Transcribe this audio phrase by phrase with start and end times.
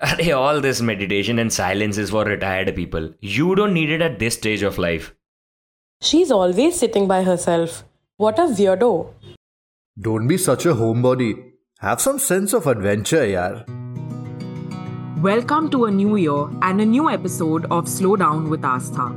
[0.00, 3.12] Arey, all this meditation and silence is for retired people.
[3.20, 5.12] You don't need it at this stage of life.
[6.00, 7.82] She's always sitting by herself.
[8.16, 9.12] What a weirdo.
[10.00, 11.50] Don't be such a homebody.
[11.80, 13.66] Have some sense of adventure, yaar.
[15.20, 19.08] Welcome to a new year and a new episode of Slow Down with Astha.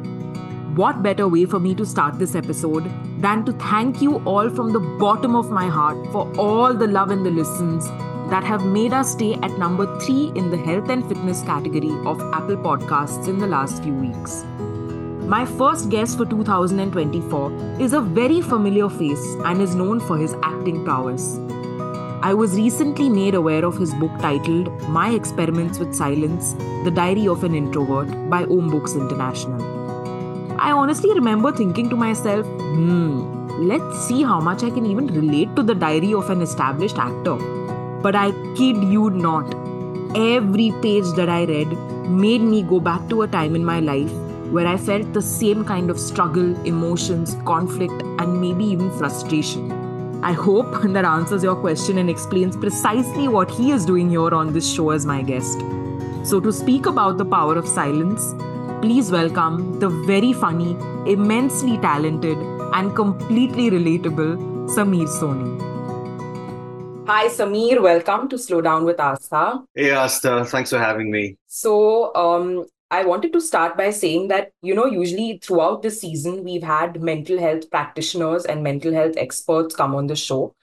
[0.75, 2.89] What better way for me to start this episode
[3.21, 7.11] than to thank you all from the bottom of my heart for all the love
[7.11, 7.88] and the listens
[8.32, 12.21] that have made us stay at number 3 in the health and fitness category of
[12.34, 14.46] Apple Podcasts in the last few weeks.
[15.33, 20.33] My first guest for 2024 is a very familiar face and is known for his
[20.43, 21.37] acting prowess.
[22.23, 26.54] I was recently made aware of his book titled My Experiments with Silence
[26.86, 29.61] The Diary of an Introvert by Om Books International.
[30.57, 35.56] I honestly remember thinking to myself, hmm, let's see how much I can even relate
[35.56, 37.61] to the diary of an established actor.
[38.02, 39.53] But I kid you not,
[40.16, 41.72] every page that I read
[42.09, 44.11] made me go back to a time in my life
[44.52, 49.72] where I felt the same kind of struggle, emotions, conflict, and maybe even frustration.
[50.23, 54.52] I hope that answers your question and explains precisely what he is doing here on
[54.52, 55.59] this show as my guest.
[56.23, 58.33] So, to speak about the power of silence,
[58.81, 62.38] please welcome the very funny, immensely talented,
[62.73, 64.38] and completely relatable
[64.70, 65.70] Samir Soni.
[67.12, 67.81] Hi, Samir.
[67.81, 69.66] Welcome to Slow Down with Astha.
[69.76, 70.48] Hey, Astha.
[70.48, 71.36] Thanks for having me.
[71.45, 76.45] So, um, I wanted to start by saying that, you know, usually throughout the season,
[76.45, 80.56] we've had mental health practitioners and mental health experts come on the show.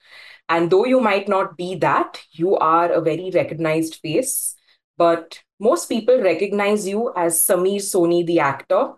[0.49, 4.55] And though you might not be that, you are a very recognized face.
[4.97, 8.93] But most people recognize you as Samir Soni, the actor.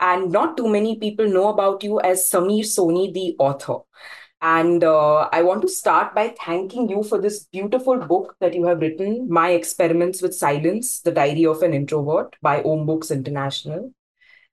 [0.00, 3.80] And not too many people know about you as Samir Soni, the author.
[4.44, 8.66] And uh, I want to start by thanking you for this beautiful book that you
[8.66, 13.90] have written, My Experiments with Silence The Diary of an Introvert by Om Books International.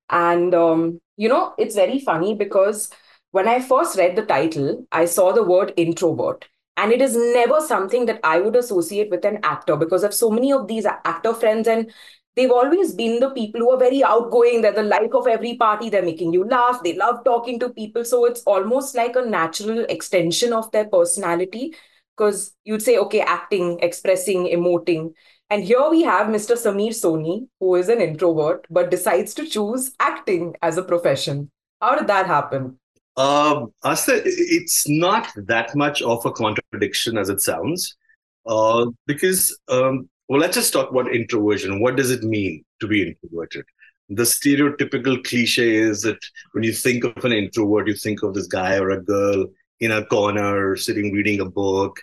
[0.10, 2.90] And, um, you know, it's very funny because
[3.32, 6.46] when I first read the title, I saw the word introvert.
[6.78, 10.30] And it is never something that I would associate with an actor because of so
[10.30, 11.92] many of these actor friends and
[12.36, 14.62] they've always been the people who are very outgoing.
[14.62, 15.90] They're the life of every party.
[15.90, 16.82] They're making you laugh.
[16.84, 18.06] They love talking to people.
[18.06, 21.76] So it's almost like a natural extension of their personality.
[22.18, 25.14] Because you'd say, okay, acting, expressing, emoting.
[25.50, 26.56] And here we have Mr.
[26.56, 31.50] Samir Soni, who is an introvert, but decides to choose acting as a profession.
[31.82, 32.78] How did that happen?
[33.18, 37.98] Um, Astha, it's not that much of a contradiction as it sounds,
[38.46, 41.82] uh, because um, well, let's just talk about introversion.
[41.82, 43.66] What does it mean to be introverted?
[44.08, 46.20] The stereotypical cliche is that
[46.54, 49.48] when you think of an introvert, you think of this guy or a girl
[49.82, 52.00] in a corner sitting reading a book.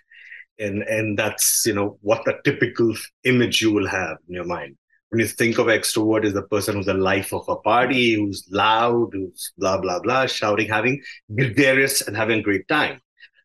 [0.59, 2.93] And, and that's you know what the typical
[3.25, 4.77] image you will have in your mind
[5.09, 8.47] when you think of extrovert is the person who's the life of a party, who's
[8.51, 11.01] loud, who's blah blah blah, shouting, having
[11.35, 13.01] gregarious, and having a great time.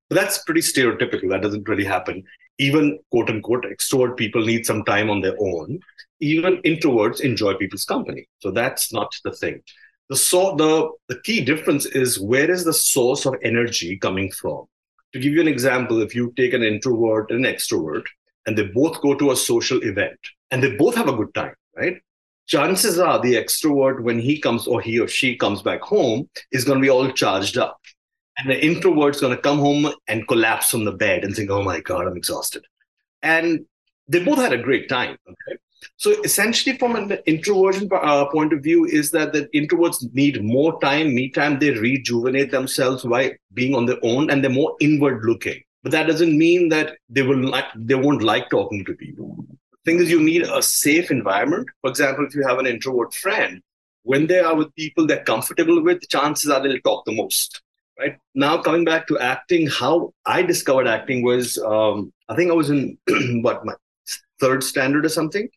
[0.10, 1.30] But that's pretty stereotypical.
[1.30, 2.26] That doesn't really happen
[2.60, 5.80] even quote unquote extrovert people need some time on their own.
[6.20, 8.28] Even introverts enjoy people's company.
[8.40, 9.62] So that's not the thing.
[10.10, 14.66] The so the, the key difference is where is the source of energy coming from?
[15.14, 18.04] To give you an example, if you take an introvert and an extrovert,
[18.46, 20.20] and they both go to a social event
[20.52, 21.98] and they both have a good time, right?
[22.46, 26.66] Chances are the extrovert, when he comes or he or she comes back home, is
[26.66, 27.80] going to be all charged up.
[28.38, 31.62] And the introvert's going to come home and collapse on the bed and think, oh
[31.62, 32.66] my God, I'm exhausted.
[33.22, 33.66] And
[34.08, 35.18] they both had a great time.
[35.28, 35.58] Okay.
[35.98, 40.80] So essentially, from an introversion uh, point of view, is that the introverts need more
[40.80, 41.60] time, me time.
[41.60, 45.62] They rejuvenate themselves by being on their own, and they're more inward looking.
[45.84, 49.46] But that doesn't mean that they will like they won't like talking to people.
[49.50, 51.68] The thing is, you need a safe environment.
[51.82, 53.62] For example, if you have an introvert friend,
[54.04, 57.62] when they are with people they're comfortable with, chances are they'll talk the most
[58.00, 58.18] right?
[58.36, 62.70] Now coming back to acting how i discovered acting was um, i think i was
[62.70, 62.98] in
[63.42, 63.74] what my
[64.40, 65.48] third standard or something?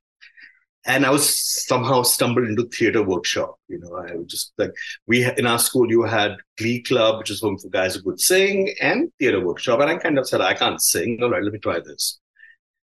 [0.86, 1.24] And i was
[1.66, 3.96] somehow stumbled into theater workshop you know?
[3.96, 4.72] I was just like
[5.06, 8.20] we in our school you had glee club which is home for guys who could
[8.20, 9.80] sing and theater workshop.
[9.80, 11.18] And i kind of said i can't sing.
[11.22, 12.20] All right let me try this.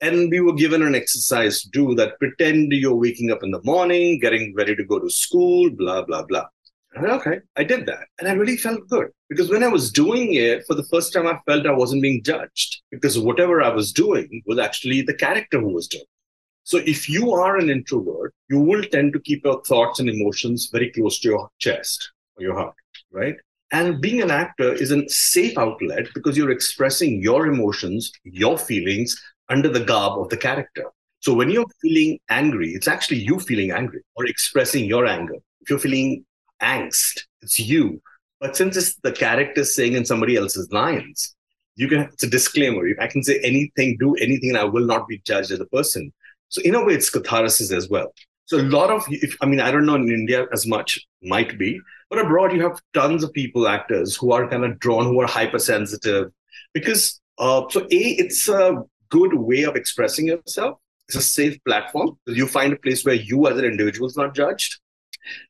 [0.01, 3.61] And we were given an exercise to do that pretend you're waking up in the
[3.63, 6.47] morning getting ready to go to school blah blah blah
[6.97, 8.07] okay, I did that.
[8.19, 11.27] And I really felt good because when I was doing it, for the first time,
[11.27, 15.59] I felt I wasn't being judged because whatever I was doing was actually the character
[15.59, 16.05] who was doing.
[16.63, 20.69] So if you are an introvert, you will tend to keep your thoughts and emotions
[20.71, 22.75] very close to your chest or your heart,
[23.11, 23.35] right?
[23.71, 29.15] And being an actor is a safe outlet because you're expressing your emotions, your feelings
[29.49, 30.85] under the garb of the character.
[31.19, 35.35] So when you're feeling angry, it's actually you feeling angry or expressing your anger.
[35.61, 36.25] If you're feeling
[36.61, 38.01] angst, it's you.
[38.39, 41.35] But since it's the character saying in somebody else's lines,
[41.75, 42.83] you can it's a disclaimer.
[42.99, 46.13] I can say anything, do anything, and I will not be judged as a person.
[46.49, 48.13] So in a way, it's catharsis as well.
[48.45, 51.57] So a lot of, if, I mean, I don't know in India as much, might
[51.57, 51.79] be,
[52.09, 55.27] but abroad you have tons of people, actors who are kind of drawn, who are
[55.27, 56.31] hypersensitive,
[56.73, 60.77] because uh, so a it's a good way of expressing yourself.
[61.07, 62.17] It's a safe platform.
[62.25, 64.79] You find a place where you as an individual is not judged.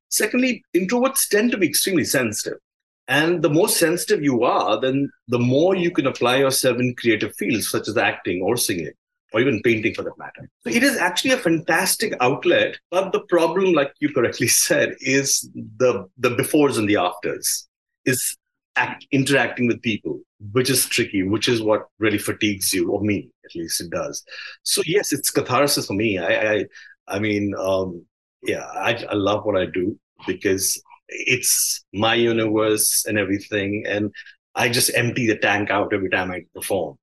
[0.09, 2.59] Secondly, introverts tend to be extremely sensitive.
[3.07, 7.35] And the more sensitive you are, then the more you can apply yourself in creative
[7.35, 8.93] fields such as acting or singing
[9.35, 10.49] or even painting for that matter.
[10.61, 12.77] So it is actually a fantastic outlet.
[12.89, 17.67] But the problem, like you correctly said, is the the befores and the afters,
[18.05, 18.37] is
[18.75, 20.21] act, interacting with people,
[20.53, 24.23] which is tricky, which is what really fatigues you, or me at least it does.
[24.63, 26.17] So yes, it's catharsis for me.
[26.17, 26.65] I I,
[27.07, 28.05] I mean, um,
[28.45, 29.97] yeah, I, I love what I do
[30.27, 34.13] because it's my universe and everything, and
[34.55, 36.97] I just empty the tank out every time I perform.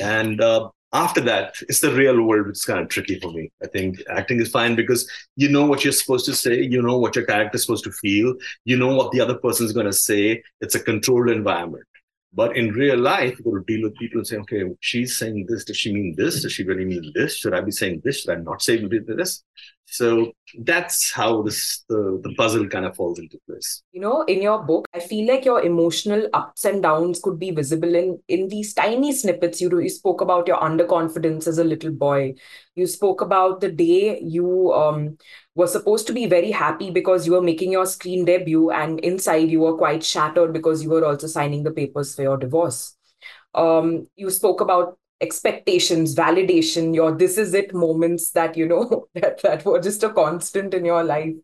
[0.00, 3.50] And uh, after that, it's the real world, which is kind of tricky for me.
[3.62, 6.98] I think acting is fine because you know what you're supposed to say, you know
[6.98, 9.86] what your character is supposed to feel, you know what the other person is going
[9.86, 10.42] to say.
[10.60, 11.84] It's a controlled environment.
[12.32, 15.46] But in real life, you got to deal with people and say, okay, she's saying
[15.48, 15.64] this.
[15.64, 16.42] Does she mean this?
[16.42, 17.36] Does she really mean this?
[17.36, 18.20] Should I be saying this?
[18.20, 19.42] Should I not say this?
[19.90, 23.82] So that's how this the, the puzzle kind of falls into place.
[23.92, 27.52] You know, in your book, I feel like your emotional ups and downs could be
[27.52, 29.62] visible in in these tiny snippets.
[29.62, 32.34] You you spoke about your underconfidence as a little boy.
[32.74, 35.16] You spoke about the day you um,
[35.54, 39.50] were supposed to be very happy because you were making your screen debut, and inside
[39.50, 42.94] you were quite shattered because you were also signing the papers for your divorce.
[43.54, 49.42] Um, you spoke about expectations validation your this is it moments that you know that,
[49.42, 51.34] that were just a constant in your life.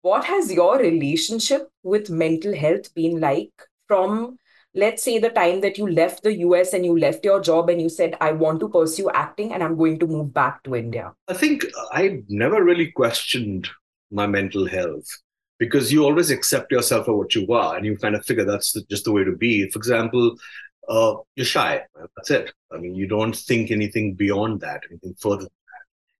[0.00, 3.52] What has your relationship with mental health been like
[3.86, 4.38] from
[4.74, 7.78] let's say the time that you left the us and you left your job and
[7.78, 11.12] you said i want to pursue acting and i'm going to move back to india
[11.28, 13.68] i think i never really questioned
[14.10, 15.06] my mental health
[15.62, 18.72] because you always accept yourself for what you are and you kind of figure that's
[18.72, 19.70] the, just the way to be.
[19.70, 20.36] For example
[20.88, 21.82] uh, you're shy.
[22.16, 22.52] That's it.
[22.72, 25.48] I mean, you don't think anything beyond that, anything further.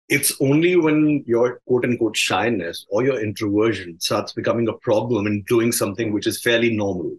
[0.09, 5.47] It's only when your quote unquote shyness or your introversion starts becoming a problem and
[5.47, 7.17] doing something which is fairly normal,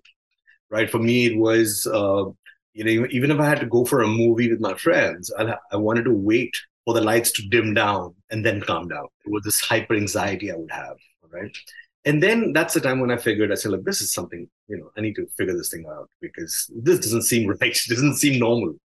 [0.69, 0.90] right?
[0.90, 2.25] For me, it was, uh,
[2.74, 5.56] you know, even if I had to go for a movie with my friends, I,
[5.72, 6.56] I wanted to wait
[6.86, 9.06] for the lights to dim down and then calm down.
[9.25, 10.98] It was this hyper anxiety I would have,
[11.31, 11.56] right?
[12.05, 14.77] And then that's the time when I figured I said, look, this is something, you
[14.77, 17.75] know, I need to figure this thing out because this doesn't seem right.
[17.75, 18.75] It doesn't seem normal.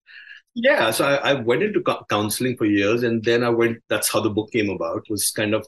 [0.54, 0.90] Yeah.
[0.90, 4.20] So I, I went into co- counseling for years and then I went, that's how
[4.20, 5.66] the book came about, was kind of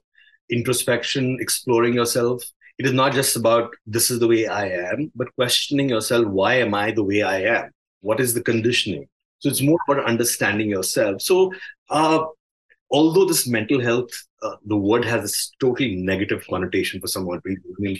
[0.49, 2.43] introspection, exploring yourself.
[2.79, 6.55] It is not just about this is the way I am, but questioning yourself, why
[6.55, 7.71] am I the way I am?
[8.01, 9.07] What is the conditioning?
[9.41, 11.21] So it's more about understanding yourself.
[11.21, 11.53] So
[11.89, 12.25] uh,
[12.91, 14.11] although this mental health,
[14.43, 17.41] uh, the word has this totally negative connotation for someone.
[17.47, 17.99] I mean,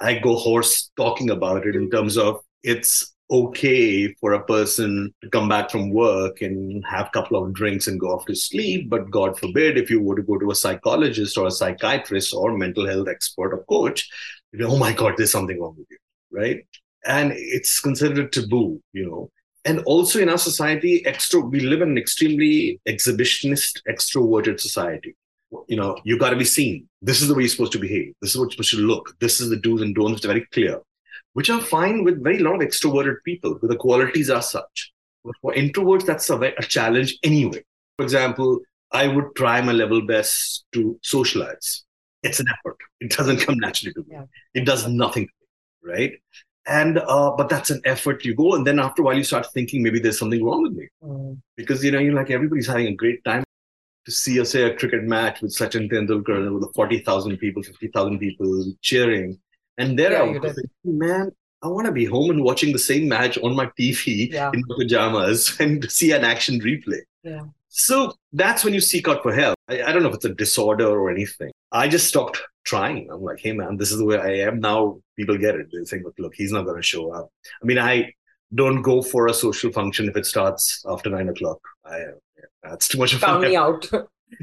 [0.00, 5.30] I go hoarse talking about it in terms of it's okay for a person to
[5.30, 8.88] come back from work and have a couple of drinks and go off to sleep.
[8.88, 12.56] But God forbid, if you were to go to a psychologist or a psychiatrist or
[12.56, 14.08] mental health expert or coach,
[14.60, 15.98] oh my God, there's something wrong with you,
[16.30, 16.64] right?
[17.04, 19.30] And it's considered taboo, you know
[19.66, 25.14] and also in our society extra we live in an extremely exhibitionist extroverted society.
[25.68, 26.88] You know you got to be seen.
[27.02, 28.14] This is the way you're supposed to behave.
[28.22, 29.14] This is what you're supposed to look.
[29.20, 30.80] This is the do's and don'ts very clear.
[31.34, 34.92] Which are fine with very lot of extroverted people because the qualities are such.
[35.24, 37.62] But for introverts that's a, a challenge anyway.
[37.98, 38.60] For example
[38.92, 41.84] i would try my level best to socialize.
[42.22, 42.78] It's an effort.
[43.00, 44.06] It doesn't come naturally to me.
[44.10, 44.24] Yeah.
[44.54, 45.28] it does nothing
[45.82, 46.14] right
[46.66, 49.46] and uh, but that's an effort you go and then after a while you start
[49.52, 51.38] thinking maybe there's something wrong with me mm.
[51.56, 53.44] because you know you're like everybody's having a great time
[54.04, 59.38] to see say a cricket match with Sachin Tendulkar with 40,000 people 50,000 people cheering
[59.78, 61.32] and there yeah, I was thinking, man
[61.62, 64.50] I want to be home and watching the same match on my TV yeah.
[64.52, 67.42] in pajamas and see an action replay yeah.
[67.68, 70.34] so that's when you seek out for help I, I don't know if it's a
[70.34, 73.08] disorder or anything I just stopped trying.
[73.10, 74.98] I'm like, hey man, this is the way I am now.
[75.16, 75.68] People get it.
[75.72, 77.28] They think, look, look he's not going to show up.
[77.62, 78.12] I mean, I
[78.54, 81.58] don't go for a social function if it starts after nine o'clock.
[81.84, 82.04] I, yeah,
[82.62, 83.88] that's too much of Found me out.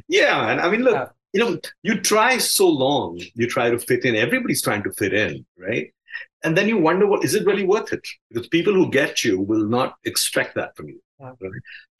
[0.07, 1.07] yeah, and I mean, look, yeah.
[1.33, 4.15] you know, you try so long, you try to fit in.
[4.15, 5.93] Everybody's trying to fit in, right?
[6.43, 8.05] And then you wonder, well, is it really worth it?
[8.29, 10.99] Because people who get you will not expect that from you.
[11.19, 11.33] Right?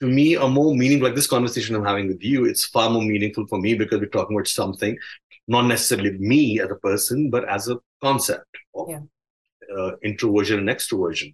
[0.02, 3.02] To me, a more meaningful, like this conversation I'm having with you, it's far more
[3.02, 4.98] meaningful for me because we're talking about something,
[5.48, 9.00] not necessarily me as a person, but as a concept of yeah.
[9.78, 11.34] uh, introversion and extroversion.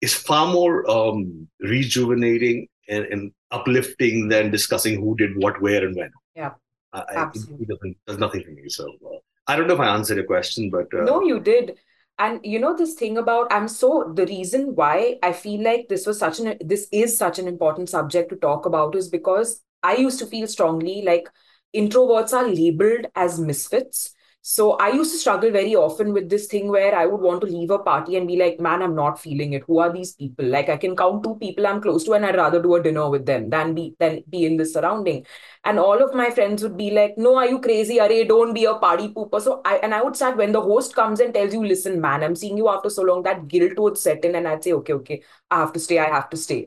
[0.00, 5.94] Is far more um, rejuvenating and, and, uplifting than discussing who did what, where, and
[5.94, 6.10] when.
[6.34, 6.52] Yeah,
[6.92, 7.66] I, absolutely.
[7.68, 8.68] It, it does nothing for me.
[8.68, 11.76] So uh, I don't know if I answered your question, but uh, no, you did
[12.18, 16.06] and you know this thing about i'm so the reason why i feel like this
[16.06, 19.94] was such an this is such an important subject to talk about is because i
[19.94, 21.28] used to feel strongly like
[21.74, 26.66] introverts are labeled as misfits so I used to struggle very often with this thing
[26.68, 29.52] where I would want to leave a party and be like, man, I'm not feeling
[29.52, 29.62] it.
[29.68, 30.44] Who are these people?
[30.46, 33.08] Like I can count two people I'm close to and I'd rather do a dinner
[33.08, 35.24] with them than be than be in this surrounding.
[35.64, 38.00] And all of my friends would be like, no, are you crazy?
[38.00, 39.40] Are don't be a party pooper.
[39.40, 42.24] So I and I would start when the host comes and tells you, listen, man,
[42.24, 44.92] I'm seeing you after so long, that guilt would set in and I'd say, okay,
[44.94, 45.22] okay,
[45.52, 46.66] I have to stay, I have to stay.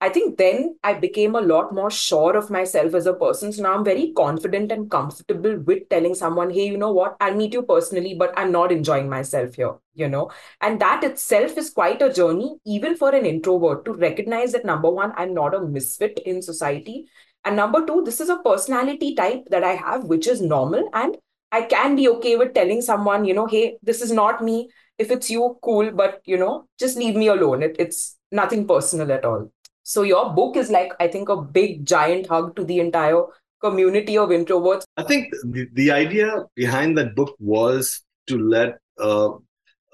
[0.00, 3.52] I think then I became a lot more sure of myself as a person.
[3.52, 7.34] So now I'm very confident and comfortable with telling someone, hey, you know what, I'll
[7.34, 10.30] meet you personally, but I'm not enjoying myself here, you know?
[10.60, 14.88] And that itself is quite a journey, even for an introvert, to recognize that number
[14.88, 17.08] one, I'm not a misfit in society.
[17.44, 20.88] And number two, this is a personality type that I have, which is normal.
[20.92, 21.16] And
[21.50, 24.70] I can be okay with telling someone, you know, hey, this is not me.
[24.96, 27.62] If it's you, cool, but, you know, just leave me alone.
[27.62, 29.50] It, it's nothing personal at all.
[29.88, 33.22] So your book is like, I think, a big giant hug to the entire
[33.62, 34.82] community of introverts.
[34.98, 39.30] I think the, the idea behind that book was to let, uh,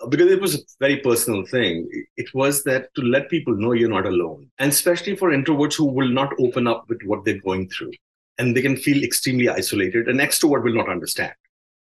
[0.09, 3.89] because it was a very personal thing, it was that to let people know you're
[3.89, 4.51] not alone.
[4.59, 7.93] And especially for introverts who will not open up with what they're going through.
[8.39, 10.09] And they can feel extremely isolated.
[10.09, 11.35] An extrovert will not understand.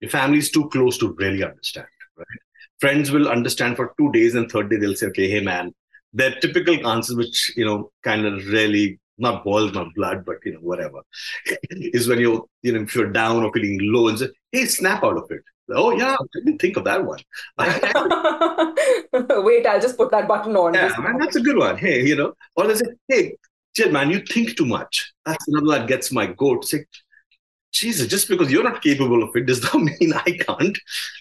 [0.01, 1.87] Your family is too close to really understand,
[2.19, 2.27] right?
[2.81, 5.73] Friends will understand for two days, and third day they'll say, okay, hey man,
[6.15, 10.55] their typical answers, which you know kind of really not boils my blood, but you
[10.55, 11.03] know whatever,
[11.71, 15.05] is when you're you know if you're down or feeling low and say, "Hey, snap
[15.05, 17.21] out of it." Oh yeah, I didn't think of that one.
[19.45, 20.75] Wait, I'll just put that button on.
[20.75, 21.77] Yeah, man, that's a good one.
[21.77, 23.37] Hey, you know, or they say, "Hey,
[23.75, 26.65] Jed, man, you think too much." That's another that gets my goat.
[26.65, 26.85] Say,
[27.73, 30.79] Jesus, just because you're not capable of it does not mean I can't.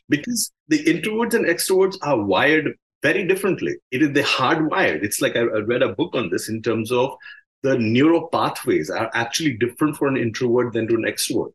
[0.07, 3.75] Because the introverts and extroverts are wired very differently.
[3.91, 5.03] It is the hardwired.
[5.03, 7.13] It's like I, I read a book on this in terms of
[7.61, 11.51] the neural pathways are actually different for an introvert than to an extrovert.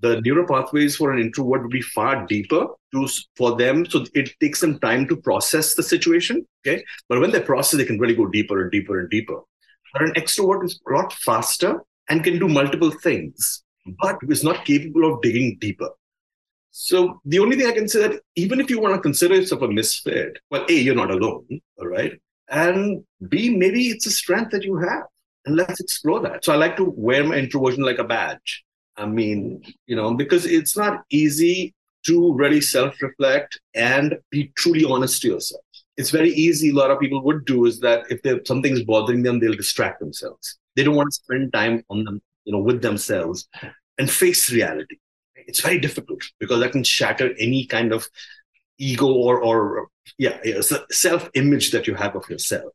[0.00, 3.86] The neural pathways for an introvert would be far deeper to, for them.
[3.86, 6.46] So it takes them time to process the situation.
[6.66, 6.84] Okay.
[7.08, 9.40] But when they process, they can really go deeper and deeper and deeper.
[9.92, 13.62] But an extrovert is a lot faster and can do multiple things,
[14.02, 15.88] but is not capable of digging deeper.
[16.76, 19.62] So the only thing I can say that even if you want to consider yourself
[19.62, 21.46] a misfit, well, A, you're not alone,
[21.78, 22.20] all right?
[22.50, 25.04] And B, maybe it's a strength that you have.
[25.46, 26.44] And let's explore that.
[26.44, 28.64] So I like to wear my introversion like a badge.
[28.96, 31.74] I mean, you know, because it's not easy
[32.06, 35.62] to really self-reflect and be truly honest to yourself.
[35.96, 36.70] It's very easy.
[36.70, 40.58] A lot of people would do is that if something's bothering them, they'll distract themselves.
[40.74, 43.48] They don't want to spend time on them, you know, with themselves
[43.96, 44.96] and face reality
[45.46, 48.08] it's very difficult because that can shatter any kind of
[48.78, 50.38] ego or or yeah,
[50.90, 52.72] self image that you have of yourself.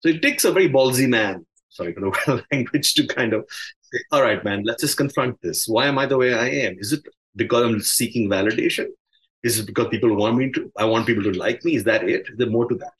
[0.00, 3.44] So it takes a very ballsy man, sorry for the language, to kind of
[3.82, 5.66] say, all right, man, let's just confront this.
[5.66, 6.76] Why am I the way I am?
[6.78, 7.02] Is it
[7.36, 8.86] because I'm seeking validation?
[9.42, 10.70] Is it because people want me to?
[10.76, 11.76] I want people to like me.
[11.76, 12.26] Is that it?
[12.28, 12.92] Is there more to that?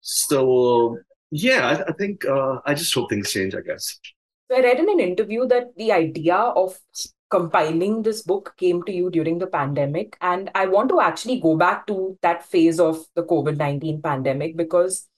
[0.00, 0.98] So
[1.30, 3.54] yeah, I, I think uh, I just hope things change.
[3.54, 3.98] I guess.
[4.50, 6.78] So I read in an interview that the idea of
[7.30, 10.16] compiling this book came to you during the pandemic.
[10.20, 14.56] And I want to actually go back to that phase of the COVID 19 pandemic
[14.56, 15.08] because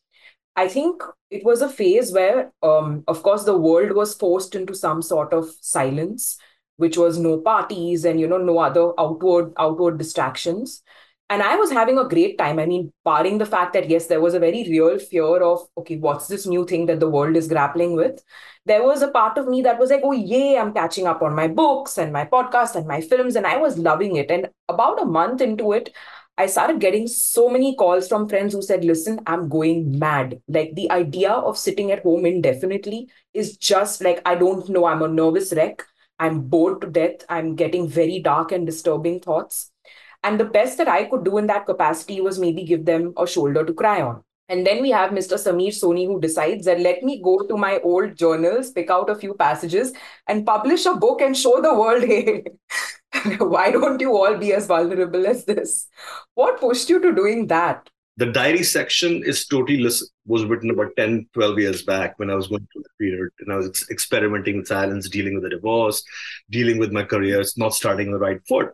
[0.55, 4.75] I think it was a phase where, um, of course, the world was forced into
[4.75, 6.39] some sort of silence,
[6.77, 10.83] which was no parties and you know no other outward outward distractions
[11.33, 14.21] and i was having a great time i mean barring the fact that yes there
[14.21, 17.49] was a very real fear of okay what's this new thing that the world is
[17.49, 18.23] grappling with
[18.67, 21.35] there was a part of me that was like oh yay i'm catching up on
[21.35, 25.03] my books and my podcast and my films and i was loving it and about
[25.03, 25.95] a month into it
[26.39, 30.41] I started getting so many calls from friends who said, Listen, I'm going mad.
[30.49, 35.03] Like the idea of sitting at home indefinitely is just like, I don't know, I'm
[35.03, 35.85] a nervous wreck.
[36.19, 37.27] I'm bored to death.
[37.29, 39.72] I'm getting very dark and disturbing thoughts.
[40.23, 43.27] And the best that I could do in that capacity was maybe give them a
[43.27, 44.23] shoulder to cry on.
[44.49, 45.35] And then we have Mr.
[45.35, 49.15] Samir Soni who decides that let me go to my old journals, pick out a
[49.15, 49.93] few passages,
[50.29, 52.45] and publish a book and show the world, hey,
[53.39, 55.89] Why don't you all be as vulnerable as this?
[56.35, 57.89] What pushed you to doing that?
[58.17, 59.89] The diary section is totally
[60.27, 63.53] was written about 10, 12 years back when I was going through the period and
[63.53, 66.03] I was experimenting with silence, dealing with the divorce,
[66.51, 68.73] dealing with my career, not starting on the right foot.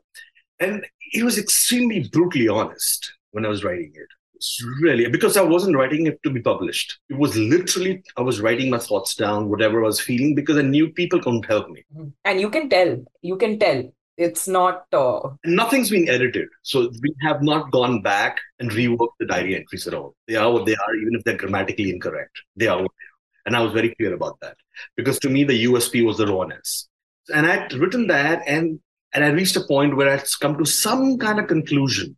[0.61, 5.43] And it was extremely brutally honest when I was writing it It's really because I
[5.43, 6.99] wasn't writing it to be published.
[7.09, 10.63] It was literally I was writing my thoughts down, whatever I was feeling, because I
[10.63, 11.85] knew people couldn't help me.
[12.25, 13.83] And you can tell, you can tell.
[14.17, 14.85] It's not.
[14.93, 15.21] Uh...
[15.45, 19.95] Nothing's been edited, so we have not gone back and reworked the diary entries at
[19.95, 20.17] all.
[20.27, 22.37] They are what they are, even if they're grammatically incorrect.
[22.57, 24.57] They are what they are, and I was very clear about that
[24.97, 26.89] because to me the USP was the rawness,
[27.33, 28.81] and I'd written that, and
[29.15, 32.17] and I reached a point where I'd come to some kind of conclusion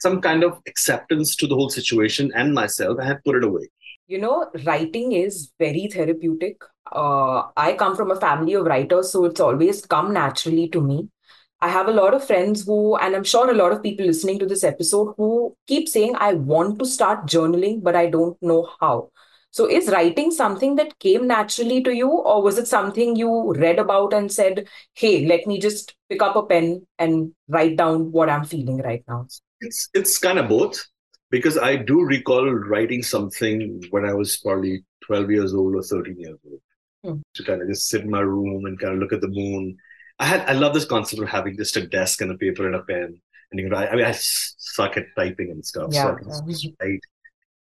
[0.00, 2.98] some kind of acceptance to the whole situation and myself.
[3.00, 3.68] I had put it away.
[4.06, 6.62] You know, writing is very therapeutic.
[6.90, 11.08] Uh, I come from a family of writers, so it's always come naturally to me.
[11.60, 14.40] I have a lot of friends who, and I'm sure a lot of people listening
[14.40, 18.68] to this episode, who keep saying, I want to start journaling, but I don't know
[18.80, 19.10] how.
[19.52, 23.78] So, is writing something that came naturally to you, or was it something you read
[23.78, 28.30] about and said, hey, let me just pick up a pen and write down what
[28.30, 29.26] I'm feeling right now?
[29.60, 30.82] It's it's kind of both
[31.30, 36.18] because I do recall writing something when I was probably 12 years old or 13
[36.18, 36.60] years old
[37.04, 37.20] hmm.
[37.34, 39.76] to kind of just sit in my room and kind of look at the moon.
[40.18, 42.74] I had I love this concept of having just a desk and a paper and
[42.74, 43.20] a pen
[43.52, 43.90] and you write.
[43.90, 45.90] I mean, I suck at typing and stuff.
[45.92, 46.16] Yeah.
[46.26, 46.42] So
[46.80, 47.00] write.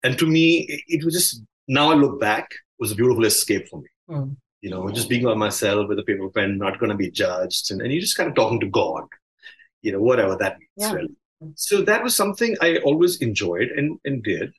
[0.03, 3.25] And to me, it, it, was just now I look back, it was a beautiful
[3.25, 3.89] escape for me.
[4.07, 4.33] Hmm.
[4.61, 7.71] You know, just being by myself with a paper pen, not going to be judged,
[7.71, 9.05] and, and you're just kind of talking to God.
[9.81, 10.93] You know, whatever that means, yeah.
[10.93, 11.15] really.
[11.55, 14.51] So that was something I always enjoyed and, and did.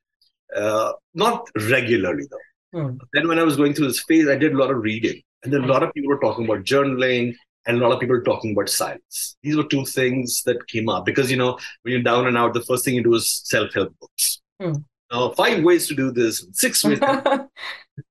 [0.55, 2.81] Uh, not regularly though.
[2.81, 2.97] Hmm.
[3.13, 5.23] Then when I was going through this phase, I did a lot of reading.
[5.45, 7.35] And then a lot of people were talking about journaling
[7.67, 9.37] and a lot of people were talking about silence.
[9.43, 12.55] These were two things that came up because, you know, when you're down and out,
[12.55, 14.41] the first thing you do is self-help books.
[14.61, 14.73] Hmm.
[15.13, 16.99] Uh, five ways to do this, six ways.
[17.03, 17.45] I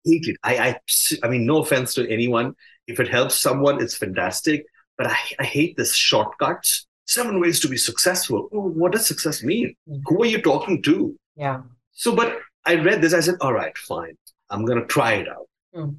[0.06, 0.38] hate it.
[0.44, 0.80] I, I,
[1.24, 2.54] I mean, no offense to anyone.
[2.88, 4.66] If it helps someone, it's fantastic.
[4.98, 8.50] But I, I hate this shortcuts seven ways to be successful.
[8.54, 9.76] Oh, what does success mean?
[9.90, 10.02] Mm-hmm.
[10.06, 11.16] Who are you talking to?
[11.36, 11.62] Yeah.
[11.92, 13.14] So, but I read this.
[13.14, 14.16] I said, all right, fine.
[14.50, 15.48] I'm going to try it out.
[15.76, 15.98] Mm.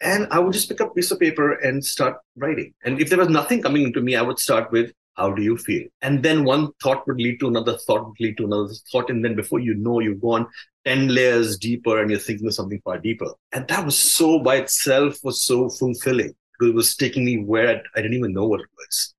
[0.00, 2.72] And I would just pick up a piece of paper and start writing.
[2.84, 5.56] And if there was nothing coming into me, I would start with, how do you
[5.56, 5.86] feel?
[6.00, 9.10] And then one thought would lead to another thought, would lead to another thought.
[9.10, 10.46] And then before you know, you've gone
[10.86, 13.32] 10 layers deeper and you're thinking of something far deeper.
[13.52, 17.82] And that was so by itself was so fulfilling because it was taking me where
[17.94, 19.14] I, didn't even know what it was.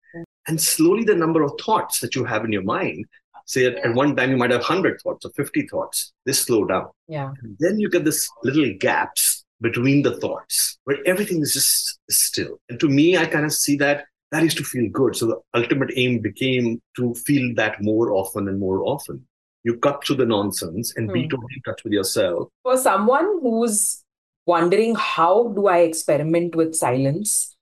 [0.48, 3.06] And slowly, the number of thoughts that you have in your mind,
[3.46, 6.66] say at, at one time you might have 100 thoughts or 50 thoughts, they slow
[6.66, 6.88] down.
[7.08, 7.32] Yeah.
[7.44, 12.60] And then you get this little gaps between the thoughts where everything is just still.
[12.70, 15.16] And to me, I kind of see that that is to feel good.
[15.16, 19.26] So the ultimate aim became to feel that more often and more often.
[19.64, 21.14] You cut through the nonsense and hmm.
[21.14, 22.50] be totally in touch with yourself.
[22.64, 24.04] For someone who's
[24.46, 27.56] wondering how do I experiment with silence,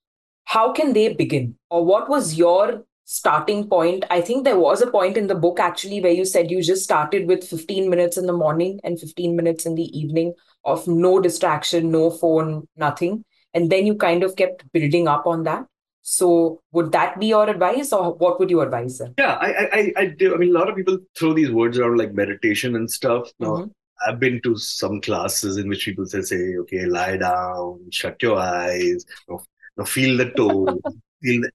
[0.46, 1.58] how can they begin?
[1.70, 4.06] Or what was your starting point?
[4.10, 6.84] I think there was a point in the book actually where you said you just
[6.84, 11.20] started with 15 minutes in the morning and 15 minutes in the evening of no
[11.20, 13.24] distraction, no phone, nothing.
[13.54, 15.66] And then you kind of kept building up on that.
[16.10, 19.14] So would that be your advice, or what would you advise them?
[19.18, 20.34] Yeah, I, I, I do.
[20.34, 23.30] I mean, a lot of people throw these words around like meditation and stuff.
[23.40, 23.72] Now, mm-hmm.
[24.08, 28.40] I've been to some classes in which people say, say, okay, lie down, shut your
[28.40, 30.80] eyes, know, feel the toe,
[31.22, 31.52] feel the,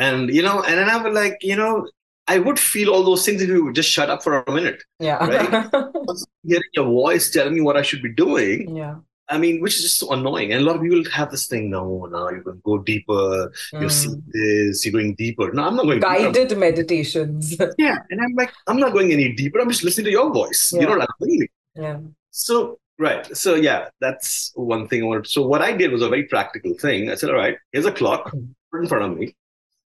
[0.00, 1.88] and you know, and then I was like, you know,
[2.26, 4.82] I would feel all those things if you would just shut up for a minute.
[4.98, 5.24] Yeah.
[5.24, 5.70] Right?
[6.44, 8.74] Hearing your voice telling me what I should be doing.
[8.74, 8.96] Yeah.
[9.28, 10.52] I mean, which is just so annoying.
[10.52, 13.80] And a lot of people have this thing, no, now you can go deeper, mm.
[13.80, 15.52] you see this, you're going deeper.
[15.52, 16.60] No, I'm not going Guided deeper.
[16.60, 17.56] meditations.
[17.78, 17.98] yeah.
[18.10, 19.60] And I'm like, I'm not going any deeper.
[19.60, 20.72] I'm just listening to your voice.
[20.74, 20.80] Yeah.
[20.80, 21.48] You know I'm me.
[21.74, 21.98] Yeah.
[22.30, 23.36] So Right.
[23.36, 25.26] So yeah, that's one thing I wanted.
[25.26, 27.10] So what I did was a very practical thing.
[27.10, 28.30] I said, all right, here's a clock
[28.70, 29.34] put in front of me,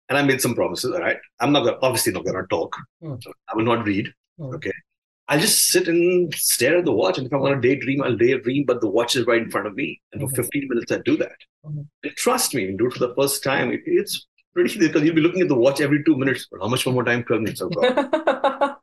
[0.08, 0.92] and I made some promises.
[0.92, 2.76] All right, I'm not gonna, obviously not going to talk.
[3.02, 3.22] Mm.
[3.48, 4.12] I will not read.
[4.40, 4.54] Mm.
[4.56, 4.72] Okay.
[5.28, 8.16] I'll just sit and stare at the watch, and if I want to daydream, I'll
[8.16, 8.64] daydream.
[8.66, 10.42] But the watch is right in front of me, and for mm-hmm.
[10.42, 11.36] 15 minutes I do that.
[11.64, 11.80] Mm-hmm.
[12.02, 13.72] And trust me, do it for the first time.
[13.72, 16.46] It, it's pretty because you'll be looking at the watch every two minutes.
[16.50, 17.24] But how much more time?
[17.24, 17.62] 12 minutes.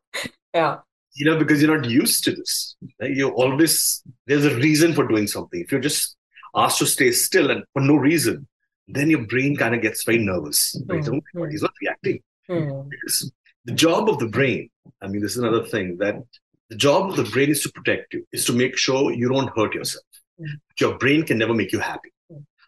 [0.54, 0.80] Yeah
[1.13, 2.75] you know, because you're not used to this.
[2.99, 5.62] You always, there's a reason for doing something.
[5.62, 6.15] If you're just
[6.56, 8.47] asked to stay still and for no reason,
[8.88, 10.75] then your brain kind of gets very nervous.
[10.88, 11.01] Right?
[11.01, 11.49] Mm-hmm.
[11.49, 12.21] He's not reacting.
[12.49, 12.89] Mm-hmm.
[12.89, 13.32] Because
[13.65, 14.69] the job of the brain,
[15.02, 16.15] I mean, this is another thing that
[16.70, 19.56] the job of the brain is to protect you, is to make sure you don't
[19.56, 20.06] hurt yourself.
[20.39, 20.56] Mm-hmm.
[20.80, 22.12] Your brain can never make you happy.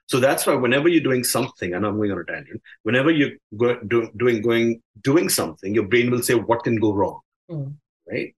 [0.07, 3.31] So that's why whenever you're doing something, and I'm going on a tangent, whenever you're
[3.57, 7.75] go, do, doing going doing something, your brain will say, "What can go wrong?" Mm.
[8.09, 8.35] Right.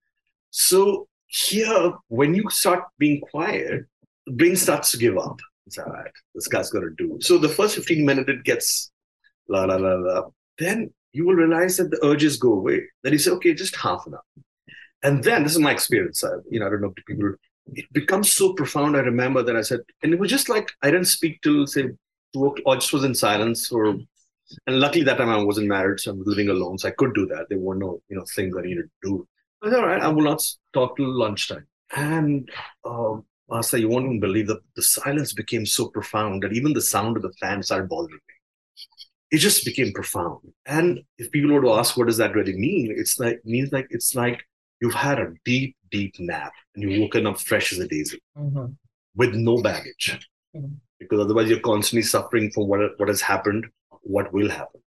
[0.51, 3.85] So here, when you start being quiet,
[4.25, 5.39] the brain starts to give up.
[5.65, 6.11] It's all right.
[6.35, 7.17] This guy's going to do.
[7.21, 8.91] So the first 15 minutes, it gets
[9.49, 10.21] la la la la.
[10.59, 12.83] Then you will realize that the urges go away.
[13.01, 14.43] Then you say, okay, just half an hour.
[15.03, 16.23] And then this is my experience.
[16.23, 17.35] I, you know, I don't know if people.
[17.73, 18.95] It becomes so profound.
[18.95, 21.83] I remember that I said, and it was just like I didn't speak till say
[22.33, 22.75] two o'clock.
[22.77, 23.97] I just was in silence or.
[24.67, 27.15] And luckily that time I wasn't married, so I was living alone, so I could
[27.15, 27.47] do that.
[27.49, 29.27] There were no, you know, things I needed to do.
[29.63, 31.65] I said, all right, I will not talk till lunchtime.
[31.95, 32.47] And
[32.83, 33.15] uh,
[33.49, 37.17] Asa, you won't even believe that the silence became so profound that even the sound
[37.17, 38.34] of the fan started bothering me.
[39.31, 40.39] It just became profound.
[40.65, 42.93] And if people were to ask, what does that really mean?
[42.95, 44.43] It's like means like it's like
[44.81, 48.65] you've had a deep, deep nap and you've woken up fresh as a daisy Mm-hmm.
[49.15, 50.19] with no baggage.
[50.55, 50.75] Mhm.
[50.99, 53.65] Because otherwise you're constantly suffering from what what has happened,
[54.01, 54.81] what will happen.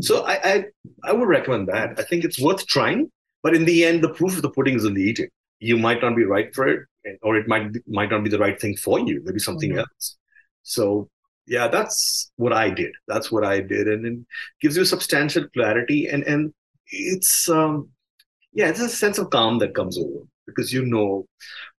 [0.00, 0.64] So I, I
[1.04, 1.98] I would recommend that.
[1.98, 3.10] I think it's worth trying,
[3.42, 5.28] but in the end, the proof of the pudding is in the eating.
[5.60, 6.80] You might not be right for it,
[7.22, 9.22] or it might might not be the right thing for you.
[9.24, 9.78] Maybe something Mhm.
[9.78, 10.18] else.
[10.64, 11.08] So
[11.46, 12.92] yeah, that's what I did.
[13.08, 14.18] That's what I did, and it
[14.60, 16.52] gives you substantial clarity, and and
[16.88, 17.90] it's um
[18.52, 21.26] yeah, it's a sense of calm that comes over because you know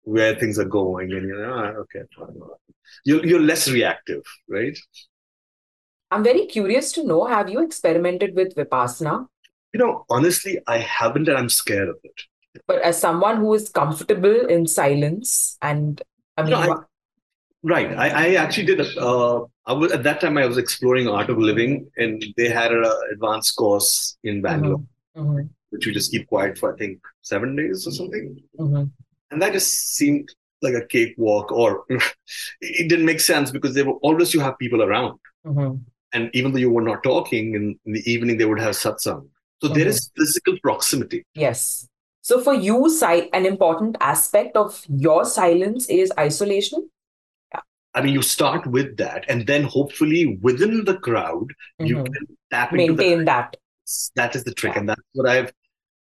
[0.03, 2.03] where things are going, and you're ah, okay.
[3.05, 4.77] You're you're less reactive, right?
[6.11, 9.27] I'm very curious to know have you experimented with Vipassana?
[9.73, 12.23] You know, honestly, I haven't, and I'm scared of it.
[12.67, 16.01] But as someone who is comfortable in silence, and
[16.37, 16.85] I mean, I- wha-
[17.63, 17.91] Right.
[17.97, 18.81] I, I actually did.
[18.81, 20.39] A, uh, I was at that time.
[20.39, 24.83] I was exploring art of living, and they had an advanced course in Bangalore,
[25.17, 28.39] Mhm, which you just keep quiet for I think seven days or something.
[28.59, 28.91] mhm,
[29.31, 30.29] And that just seemed
[30.63, 31.85] like a cakewalk, or
[32.61, 35.19] it didn't make sense because they were always you have people around,
[36.13, 39.27] and even though you were not talking, in, in the evening they would have satsang.
[39.63, 41.25] So there is physical proximity.
[41.35, 41.89] Yes.
[42.21, 46.91] So for you, si- an important aspect of your silence is isolation.
[47.97, 52.07] I mean, you start with that, and then hopefully within the crowd, you Mhm.
[52.13, 53.57] can tap into Maintain that.
[54.17, 55.53] that is the trick and that's what i've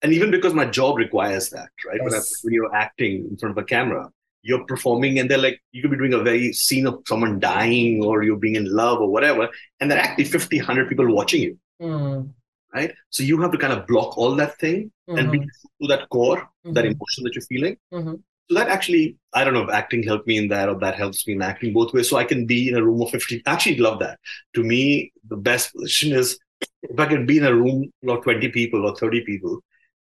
[0.03, 2.03] and even because my job requires that right?
[2.05, 4.11] When, I, when you're acting in front of a camera
[4.43, 8.05] you're performing and they're like you could be doing a very scene of someone dying
[8.05, 9.49] or you're being in love or whatever
[9.81, 11.59] and there are actually 50 100 people watching you.
[11.81, 12.33] Mm,
[12.75, 12.93] right?
[13.11, 15.49] So you have to kind of block all that thing and be mhm,
[15.81, 17.77] to that core that mhm, emotion that you're feeling.
[17.93, 18.23] Mhm.
[18.49, 21.27] So that actually i don't know if acting helped me in that or that helps
[21.27, 22.09] me in acting both ways.
[22.09, 24.19] So i can be in a room of 50 actually love that.
[24.55, 26.39] To me the best position is
[26.83, 29.61] if i can be in a room of 20 people or 30 people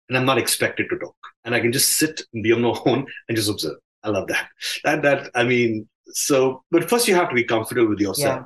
[0.09, 2.77] and i'm not expected to talk and i can just sit and be on my
[2.85, 3.77] own and just observe.
[4.03, 4.47] I love that.
[4.83, 8.45] That that i mean so but first you have to be comfortable with yourself.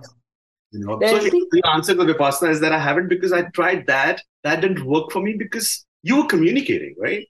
[0.72, 3.44] You know There's so the- the answer to vipassana is that i haven't because i
[3.60, 4.22] tried that.
[4.44, 7.26] That didn't work for me because you were communicating right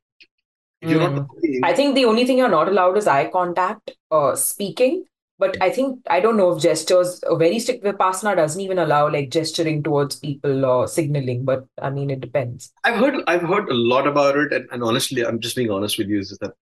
[0.90, 1.60] you're Mm.
[1.64, 5.06] I think the only thing you're not allowed is eye contact, uh, speaking.
[5.38, 7.22] But I think I don't know if gestures.
[7.28, 11.44] A very strict Vipassana doesn't even allow like gesturing towards people or signaling.
[11.44, 12.72] But I mean, it depends.
[12.86, 15.98] I've heard I've heard a lot about it, and, and honestly, I'm just being honest
[15.98, 16.20] with you.
[16.20, 16.54] Is that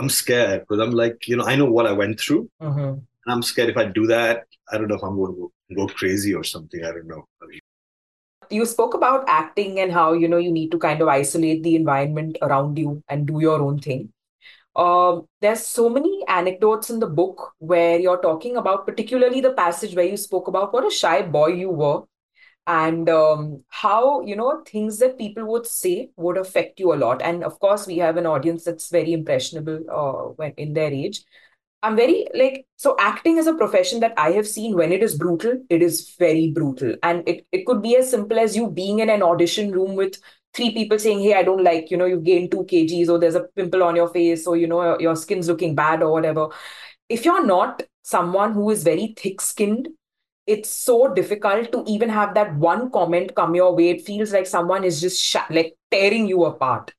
[0.00, 2.88] I'm scared because I'm like, you know, I know what I went through, Mhm.
[2.94, 5.86] and I'm scared if I do that, I don't know if I'm going to go,
[5.86, 6.84] go crazy or something.
[6.84, 7.24] I don't know.
[7.42, 7.60] I mean,
[8.50, 11.76] You spoke about acting and how you know you need to kind of isolate the
[11.76, 14.12] environment around you and do your own thing.
[14.76, 19.94] Um, there's so many anecdotes in the book where you're talking about, particularly the passage
[19.94, 22.02] where you spoke about what a shy boy you were
[22.68, 27.22] and um, how you know things that people would say would affect you a lot
[27.22, 31.22] and of course we have an audience that's very impressionable uh, when in their age
[31.82, 35.16] i'm very like so acting is a profession that i have seen when it is
[35.16, 38.98] brutal it is very brutal and it, it could be as simple as you being
[38.98, 40.16] in an audition room with
[40.54, 43.36] three people saying hey i don't like you know you've gained two kgs or there's
[43.36, 46.48] a pimple on your face or you know your, your skin's looking bad or whatever
[47.08, 49.88] if you're not someone who is very thick skinned
[50.46, 53.90] it's so difficult to even have that one comment come your way.
[53.90, 56.92] It feels like someone is just sh- like tearing you apart.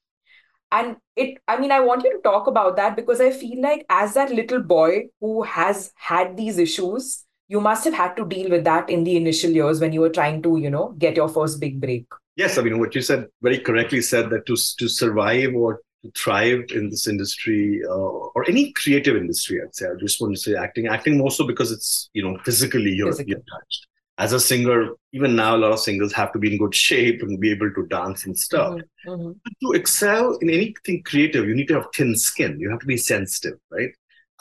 [0.71, 3.86] And it, I mean, I want you to talk about that because I feel like
[3.89, 8.49] as that little boy who has had these issues, you must have had to deal
[8.51, 11.27] with that in the initial years when you were trying to, you know, get your
[11.27, 12.05] first big break.
[12.36, 16.12] yes, I mean what you said very correctly said that to to survive or to
[16.15, 19.88] thrive in this industry uh, or any creative industry, I'd say.
[19.88, 23.12] I just want to say acting, acting more so because it's you know physically you're,
[23.12, 23.32] Physical.
[23.32, 23.88] you're touched.
[24.19, 27.21] As a singer, even now, a lot of singers have to be in good shape
[27.21, 28.73] and be able to dance and stuff.
[29.08, 29.36] Mhm, mhm.
[29.63, 32.60] to excel in anything creative, you need to have thin skin.
[32.60, 33.91] You have to be sensitive, right?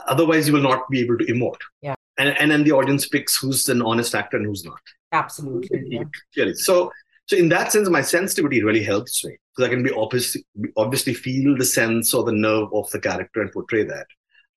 [0.09, 1.63] Otherwise, you will not be able to emote.
[1.81, 1.95] Yeah.
[2.19, 4.81] and and then the audience picks who's an honest actor and who's not.
[5.13, 5.85] Absolutely.
[5.87, 6.03] Yeah.
[6.35, 6.55] Clearly.
[6.55, 6.91] So
[7.27, 10.45] so in that sense, my sensitivity really helps me because I can be obviously
[10.77, 14.07] obviously feel the sense or the nerve of the character and portray that.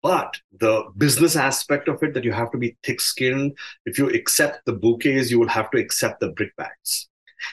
[0.03, 3.57] But the business aspect of it, that you have to be thick skinned.
[3.85, 7.07] If you accept the bouquets, you will have to accept the brickbats.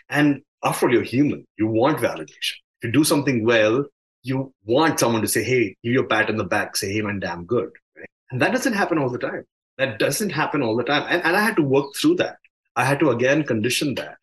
[0.09, 1.47] And after all, you're human.
[1.59, 2.57] You want validation.
[2.81, 3.85] If you do something well,
[4.23, 7.03] you want someone to say, hey, give you a pat on the back, say, hey,
[7.03, 7.71] man, damn good.
[7.97, 8.09] Right?
[8.31, 9.45] And that doesn't happen all the time.
[9.77, 11.07] That doesn't happen all the time.
[11.09, 12.37] And, and I had to work through that.
[12.77, 14.17] I had to again condition that.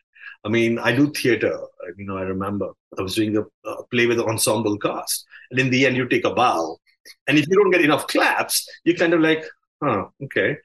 [0.44, 1.60] I mean, I do theater.
[1.98, 5.26] You know, I remember I was doing a, a play with an ensemble cast.
[5.52, 6.78] And in the end, you take a bow.
[7.28, 9.44] And if you don't get enough claps, you're kind of like,
[9.82, 10.58] huh, okay.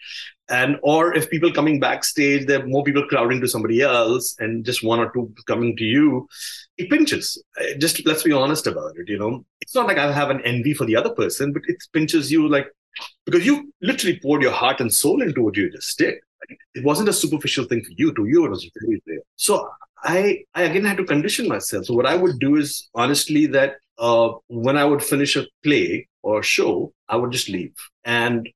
[0.48, 4.64] And or if people coming backstage, there are more people crowding to somebody else and
[4.64, 6.29] just one or two coming to you,
[6.76, 7.42] it pinches.
[7.79, 9.44] Just let's be honest about it, you know.
[9.61, 12.48] It's not like I have an envy for the other person, but it pinches you
[12.48, 12.66] like
[13.24, 16.14] because you literally poured your heart and soul into what you just did.
[16.74, 18.12] It wasn't a superficial thing for you.
[18.14, 19.22] To you, it was very real.
[19.37, 19.68] So
[20.03, 21.87] I, I again had to condition myself.
[21.87, 26.08] So what I would do is honestly that uh, when I would finish a play
[26.22, 28.48] or a show, I would just leave and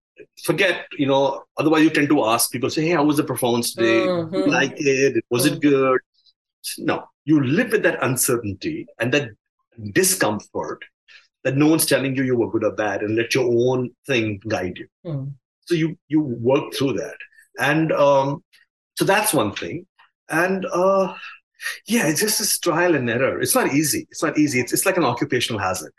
[0.45, 0.87] forget.
[0.99, 4.09] You know, otherwise you tend to ask people, say, "Hey, how was the performance today?
[4.09, 4.33] Mhm.
[4.47, 5.25] You like it?
[5.31, 6.01] Was it good?"
[6.79, 9.29] No, you live with that uncertainty and that
[9.93, 10.85] discomfort
[11.45, 14.41] that no one's telling you you were good or bad, and let your own thing
[14.49, 15.25] guide you Hmm.
[15.67, 17.17] so you you work through that
[17.59, 18.43] and um
[18.99, 19.87] so that's one thing
[20.31, 21.15] and uh
[21.87, 24.87] yeah it's just this trial and error it's not easy it's not easy it's, it's
[24.87, 25.93] like an occupational hazard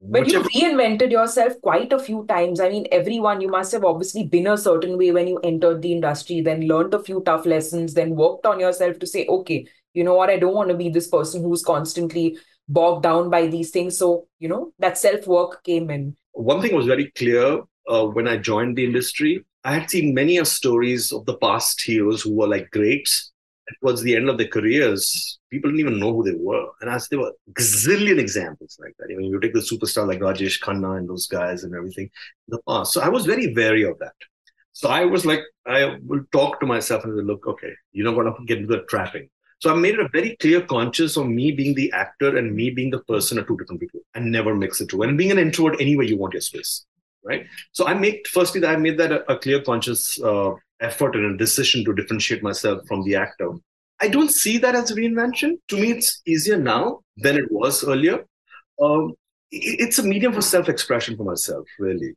[0.00, 2.60] But you Whichever- reinvented yourself quite a few times.
[2.64, 5.90] I mean, everyone, you must have obviously been a certain way when you entered the
[5.94, 9.56] industry, then learned a few tough lessons, then worked on yourself to say, okay,
[10.00, 12.38] you know what, I don't want to be this person who's constantly
[12.78, 13.98] bogged down by these things.
[13.98, 16.06] So, you know, that self work came in.
[16.52, 17.48] one thing was very clear
[17.96, 19.34] uh, when I joined the industry.
[19.64, 23.32] I had seen many of stories of the past heroes who were like greats.
[23.80, 26.68] Towards the end of their careers, people didn't even know who they were.
[26.80, 29.08] And as there were gazillion examples like that.
[29.12, 32.10] I mean, you take the superstar like Rajesh Khanna and those guys and everything in
[32.48, 32.92] the past.
[32.92, 34.14] So I was very wary of that.
[34.72, 38.14] So I was like, I will talk to myself and say, look, okay, you're not
[38.14, 39.28] going to get into the trapping.
[39.60, 42.70] So I made it a very clear conscious of me being the actor and me
[42.70, 45.02] being the person are two different people and never mix the two.
[45.02, 46.86] And being an introvert, anyway, you want your space,
[47.24, 47.46] right?
[47.72, 50.50] So I make, firstly, that I made that a, a clear conscious uh,
[50.80, 53.50] effort and a decision to differentiate myself from the actor.
[54.00, 55.58] I don't see that as a reinvention.
[55.68, 58.24] To me, it's easier now than it was earlier.
[58.80, 59.14] Um,
[59.50, 62.14] it- it's a medium for self-expression for myself, really.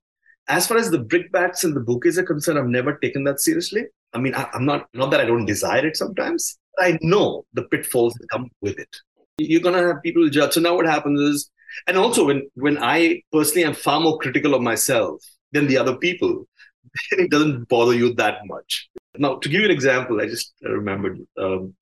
[0.47, 3.85] As far as the brickbats and the bouquets are concerned, I've never taken that seriously.
[4.13, 6.57] I mean, I, I'm not not that I don't desire it sometimes.
[6.77, 8.89] I know the pitfalls that come with it.
[9.37, 10.53] You're gonna have people judge.
[10.53, 11.49] So now what happens is,
[11.87, 15.95] and also when when I personally am far more critical of myself than the other
[15.95, 16.45] people,
[17.11, 18.89] it doesn't bother you that much.
[19.17, 21.75] Now, to give you an example, I just remembered um,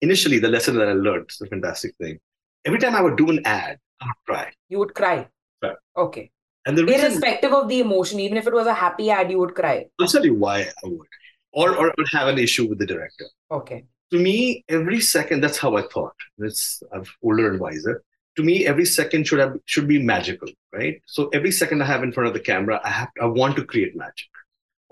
[0.00, 1.24] initially the lesson that I learned.
[1.24, 2.18] It's a fantastic thing.
[2.64, 4.52] Every time I would do an ad, I would cry.
[4.68, 5.28] You would cry.
[5.62, 5.76] Right.
[5.96, 6.30] Okay.
[6.66, 9.38] And the reason Irrespective of the emotion, even if it was a happy ad, you
[9.38, 9.86] would cry.
[10.00, 11.06] I'll tell you why I would,
[11.52, 13.26] or or would have an issue with the director.
[13.50, 13.84] Okay.
[14.12, 16.14] To me, every second, that's how I thought.
[16.38, 18.02] It's I'm older and wiser.
[18.36, 21.00] To me, every second should have should be magical, right?
[21.06, 23.64] So every second I have in front of the camera, I have I want to
[23.64, 24.28] create magic.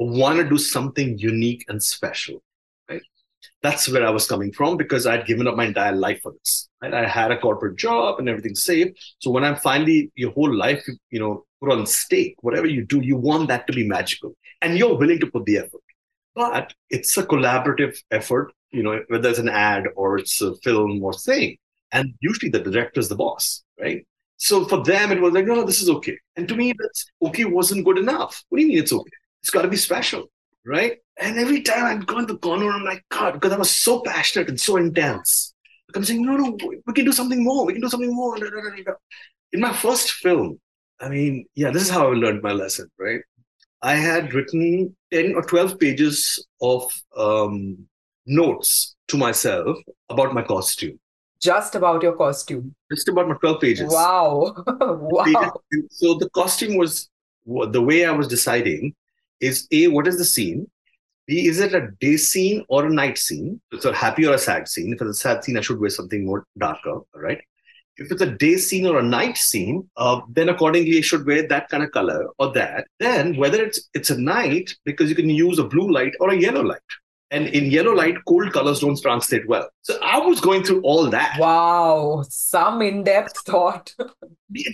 [0.00, 2.42] I want to do something unique and special,
[2.88, 3.02] right?
[3.62, 6.68] That's where I was coming from because I'd given up my entire life for this.
[6.81, 6.94] Right?
[6.94, 8.92] I had a corporate job and everything safe.
[9.18, 13.00] So when I'm finally your whole life, you know, put on stake, whatever you do,
[13.00, 15.83] you want that to be magical, and you're willing to put the effort.
[16.35, 21.02] But it's a collaborative effort, you know, whether it's an ad or it's a film
[21.02, 21.59] or thing.
[21.92, 24.07] And usually the director is the boss, right?
[24.38, 26.18] So for them, it was like, no, no, this is okay.
[26.37, 28.42] And to me, that's okay wasn't good enough.
[28.48, 29.11] What do you mean it's okay?
[29.42, 30.26] It's got to be special,
[30.66, 30.98] right?
[31.20, 34.00] And every time I'd go in the corner, I'm like, God, because I was so
[34.00, 35.55] passionate and so intense.
[35.88, 37.66] Like I'm saying, no, no, we can do something more.
[37.66, 38.37] We can do something more.
[39.52, 40.59] In my first film,
[41.00, 43.20] I mean, yeah, this is how I learned my lesson, right?
[43.83, 47.87] I had written 10 or 12 pages of um,
[48.26, 49.76] notes to myself
[50.09, 50.98] about my costume.
[51.42, 52.74] Just about your costume.
[52.90, 53.92] Just about my 12 pages.
[53.92, 54.55] Wow.
[54.81, 55.61] wow.
[55.90, 57.11] So the costume was
[57.44, 58.94] the way I was deciding
[59.40, 60.70] is A, what is the scene?
[61.26, 63.61] B, is it a day scene or a night scene?
[63.72, 64.92] It's a happy or a sad scene.
[64.92, 67.40] If it's a sad scene, I should wear something more darker, right?
[67.96, 71.46] If it's a day scene or a night scene, uh, then accordingly, I should wear
[71.48, 72.87] that kind of color or that.
[72.98, 76.37] Then whether it's it's a night, because you can use a blue light or a
[76.37, 76.81] yellow light.
[77.32, 79.68] And in yellow light, cold colors don't translate well.
[79.80, 81.38] So I was going through all that.
[81.40, 82.24] Wow.
[82.28, 83.94] Some in depth thought.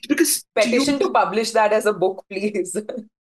[0.09, 2.77] Because to you- Petition to publish that as a book, please.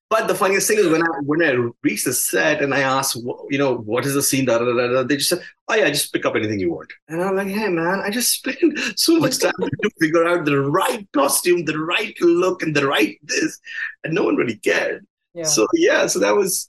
[0.09, 1.51] But the funniest thing is when I when I
[1.83, 3.15] reached the set and I asked,
[3.49, 4.43] you know, what is the scene?
[4.43, 6.91] Da, da, da, da, they just said, oh yeah, just pick up anything you want.
[7.07, 8.57] And I'm like, hey man, I just spent
[8.97, 13.17] so much time to figure out the right costume, the right look, and the right
[13.23, 13.57] this,
[14.03, 15.07] and no one really cared.
[15.33, 15.45] Yeah.
[15.45, 16.67] So yeah, so that was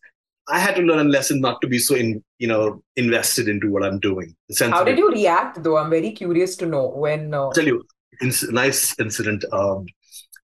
[0.49, 3.71] I had to learn a lesson not to be so in you know invested into
[3.71, 4.35] what I'm doing.
[4.59, 5.77] How did you react though?
[5.77, 7.33] I'm very curious to know when.
[7.33, 7.85] Uh, I'll tell you,
[8.23, 9.45] inc- nice incident.
[9.53, 9.87] Um,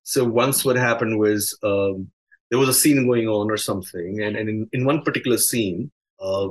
[0.03, 2.09] so once what happened was um,
[2.49, 5.91] there was a scene going on or something, and, and in, in one particular scene,
[6.19, 6.49] uh,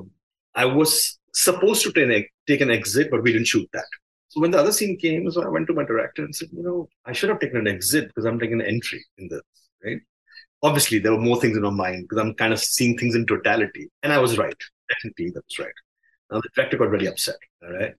[0.54, 3.86] I was supposed to take, an- take an exit, but we didn't shoot that.
[4.28, 6.62] So when the other scene came, so I went to my director and said, you
[6.62, 9.40] know, I should have taken an exit because I'm taking an entry in this,
[9.84, 9.98] right?
[10.62, 13.26] Obviously, there were more things in my mind because I'm kind of seeing things in
[13.26, 14.56] totality, and I was right.
[14.90, 15.72] Technically, that was right.
[16.30, 17.36] Now the director got very upset.
[17.62, 17.94] All right.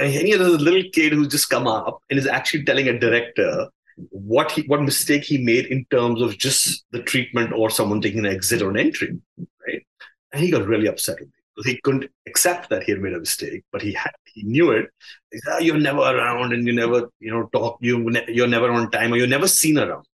[0.00, 3.68] Any other little kid who's just come up and is actually telling a director
[4.10, 8.20] what he what mistake he made in terms of just the treatment or someone taking
[8.20, 9.18] an exit or an entry,
[9.66, 9.84] right?
[10.32, 13.14] And he got really upset with me because he couldn't accept that he had made
[13.14, 14.86] a mistake, but he had he knew it.
[15.32, 17.78] Said, "Ah, "You're never around, and you never you know talk.
[17.80, 20.06] You ne- you're never on time, or you're never seen around."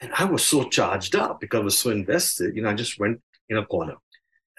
[0.00, 2.54] And I was so charged up because I was so invested.
[2.54, 3.94] You know, I just went in a corner,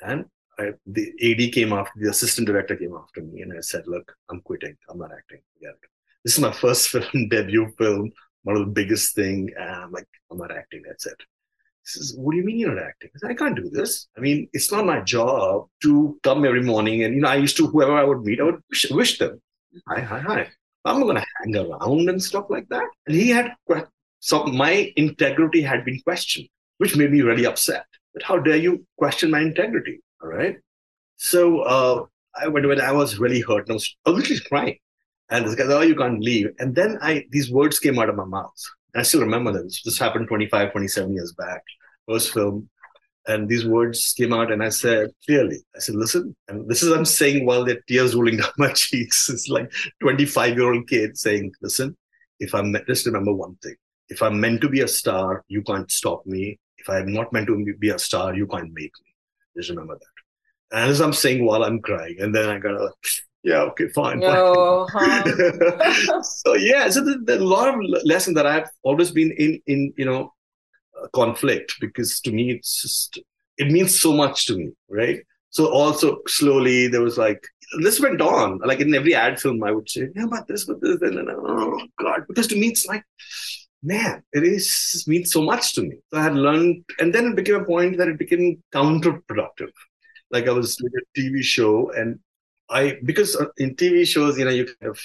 [0.01, 0.25] and
[0.59, 4.15] I, the AD came after the assistant director came after me, and I said, "Look,
[4.29, 4.75] I'm quitting.
[4.89, 5.39] I'm not acting.
[5.53, 5.89] Forget it.
[6.23, 8.11] This is my first film, debut film,
[8.43, 9.51] one of the biggest thing.
[9.57, 10.81] And I'm like, I'm not acting.
[10.87, 13.55] That's it." He says, "What do you mean you're not acting?" I said, "I can't
[13.55, 14.07] do this.
[14.17, 17.57] I mean, it's not my job to come every morning and you know, I used
[17.57, 19.39] to whoever I would meet, I would wish, wish them,
[19.87, 20.49] hi, hi, hi.
[20.85, 23.53] I'm going to hang around and stuff like that." And he had
[24.27, 27.85] so my integrity had been questioned, which made me really upset.
[28.13, 30.01] But how dare you question my integrity?
[30.21, 30.57] All right.
[31.15, 34.77] So uh, I when, when I was really hurt, I was, I was literally crying.
[35.29, 36.47] And this guy said, Oh, you can't leave.
[36.59, 38.61] And then I these words came out of my mouth.
[38.93, 39.81] And I still remember this.
[39.85, 41.63] This happened 25, 27 years back.
[42.05, 42.69] First film.
[43.29, 46.91] And these words came out, and I said clearly, I said, listen, and this is
[46.91, 49.29] I'm saying while the tears rolling down my cheeks.
[49.29, 51.95] It's like 25 year old kid saying, listen,
[52.41, 53.75] if I'm just remember one thing.
[54.09, 56.59] If I'm meant to be a star, you can't stop me.
[56.77, 59.13] If I'm not meant to be a star, you can't make me.
[59.55, 60.77] Just remember that.
[60.77, 62.91] And as I'm saying while I'm crying, and then I gotta,
[63.43, 64.21] yeah, okay, fine.
[64.21, 64.33] fine.
[64.33, 66.21] No, huh?
[66.21, 69.93] so yeah, so there's there's a lot of lesson that I've always been in in
[69.97, 70.33] you know
[71.01, 73.19] uh, conflict because to me it's just
[73.57, 75.19] it means so much to me, right?
[75.49, 77.41] So also slowly there was like
[77.81, 80.81] this went on like in every ad film I would say yeah but this but
[80.81, 83.03] this and then oh god because to me it's like
[83.83, 85.97] man it is means so much to me.
[86.11, 89.71] So I had learned and then it became a point that it became counterproductive.
[90.31, 92.19] Like I was doing a TV show and
[92.69, 94.99] I because uh, in TV shows, you know, you kind of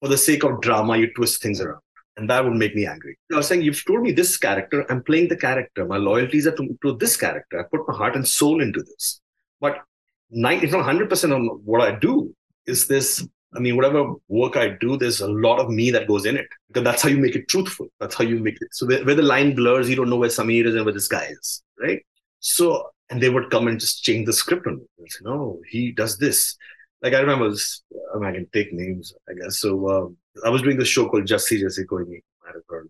[0.00, 1.80] for the sake of drama, you twist things around.
[2.16, 3.18] And that would make me angry.
[3.32, 5.84] I was saying, you've told me this character, I'm playing the character.
[5.84, 7.60] My loyalties are to, to this character.
[7.60, 9.20] I put my heart and soul into this.
[9.60, 9.82] But
[10.30, 12.34] 90, if not 100% of what I do
[12.66, 13.26] is this.
[13.54, 16.46] I mean, whatever work I do, there's a lot of me that goes in it.
[16.68, 17.86] Because that's how you make it truthful.
[18.00, 18.68] That's how you make it.
[18.72, 21.08] So where, where the line blurs, you don't know where Samir is and where this
[21.08, 22.04] guy is, right?
[22.40, 25.06] So, and they would come and just change the script on me.
[25.08, 26.56] Say, no, he does this
[27.02, 27.82] like I remember this,
[28.14, 29.60] I, mean, I can take names, I guess.
[29.60, 32.88] So um, I was doing this show called Jassi Jaissi Koi Nahin.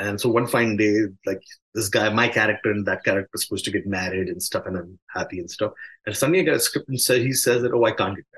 [0.00, 0.94] And so one fine day,
[1.26, 1.42] like
[1.74, 4.76] this guy, my character and that character is supposed to get married and stuff, and
[4.76, 5.72] I'm happy and stuff.
[6.06, 8.24] And suddenly I get a script and said he says that, oh, I can't get
[8.32, 8.37] married.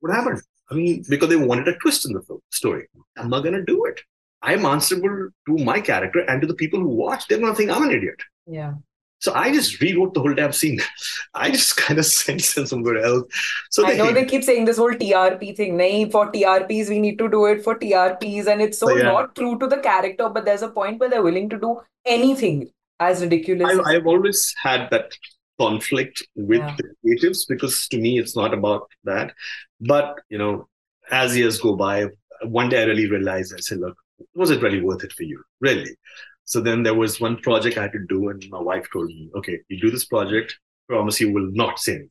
[0.00, 0.40] What happened?
[0.70, 2.88] I mean, because they wanted a twist in the film story.
[3.16, 4.00] I'm not gonna do it.
[4.42, 7.26] I'm answerable to my character and to the people who watch.
[7.26, 8.20] They're gonna think I'm an idiot.
[8.46, 8.74] yeah.
[9.20, 10.80] So I just rewrote the whole damn scene.
[11.34, 13.24] I just kind of sent them somewhere else.
[13.70, 15.76] So I they know they keep saying this whole TRP thing.
[15.76, 18.46] Nay, for TRPs, we need to do it for TRPs.
[18.46, 19.02] And it's so yeah.
[19.02, 22.70] not true to the character, but there's a point where they're willing to do anything
[23.00, 23.72] as ridiculous.
[23.72, 25.12] as- I've always had that
[25.58, 26.76] conflict with Yeah.
[26.78, 29.34] the creatives because to me it's not about that.
[29.80, 30.68] But you know,
[31.10, 32.06] as years go by,
[32.42, 33.96] one day I really realized I said, look,
[34.34, 35.42] was it really worth it for you?
[35.60, 35.96] Really?
[36.44, 39.30] So then there was one project I had to do, and my wife told me,
[39.36, 42.10] okay, you do this project, promise you will not say anything.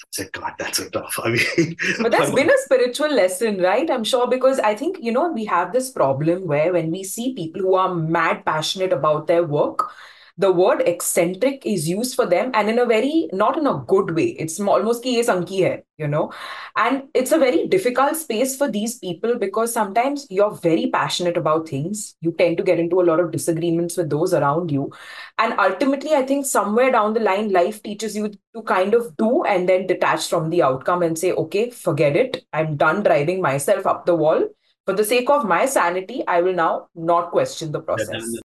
[0.00, 1.18] I said, God, that's so tough.
[1.24, 3.90] I mean, But that's been a spiritual lesson, right?
[3.90, 7.34] I'm sure because I think, you know, we have this problem where when we see
[7.34, 9.90] people who are mad passionate about their work,
[10.38, 14.14] the word eccentric is used for them and in a very, not in a good
[14.14, 14.36] way.
[14.38, 16.32] It's almost ki ye sanki hai, you know.
[16.76, 21.68] And it's a very difficult space for these people because sometimes you're very passionate about
[21.68, 22.14] things.
[22.20, 24.92] You tend to get into a lot of disagreements with those around you.
[25.38, 29.42] And ultimately, I think somewhere down the line, life teaches you to kind of do
[29.42, 32.44] and then detach from the outcome and say, okay, forget it.
[32.52, 34.48] I'm done driving myself up the wall.
[34.86, 38.38] For the sake of my sanity, I will now not question the process.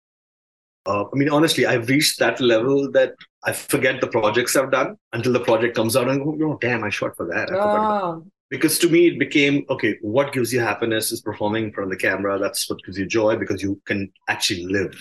[0.86, 3.14] Uh, I mean, honestly, I've reached that level that
[3.46, 6.10] I forget the projects I've done until the project comes out.
[6.10, 7.50] And go, oh, damn, I shot for that.
[7.50, 8.20] I forgot Ah,
[8.50, 11.98] because to me it became okay what gives you happiness is performing in front of
[11.98, 12.38] the camera.
[12.38, 14.94] That's what gives you joy because you can actually live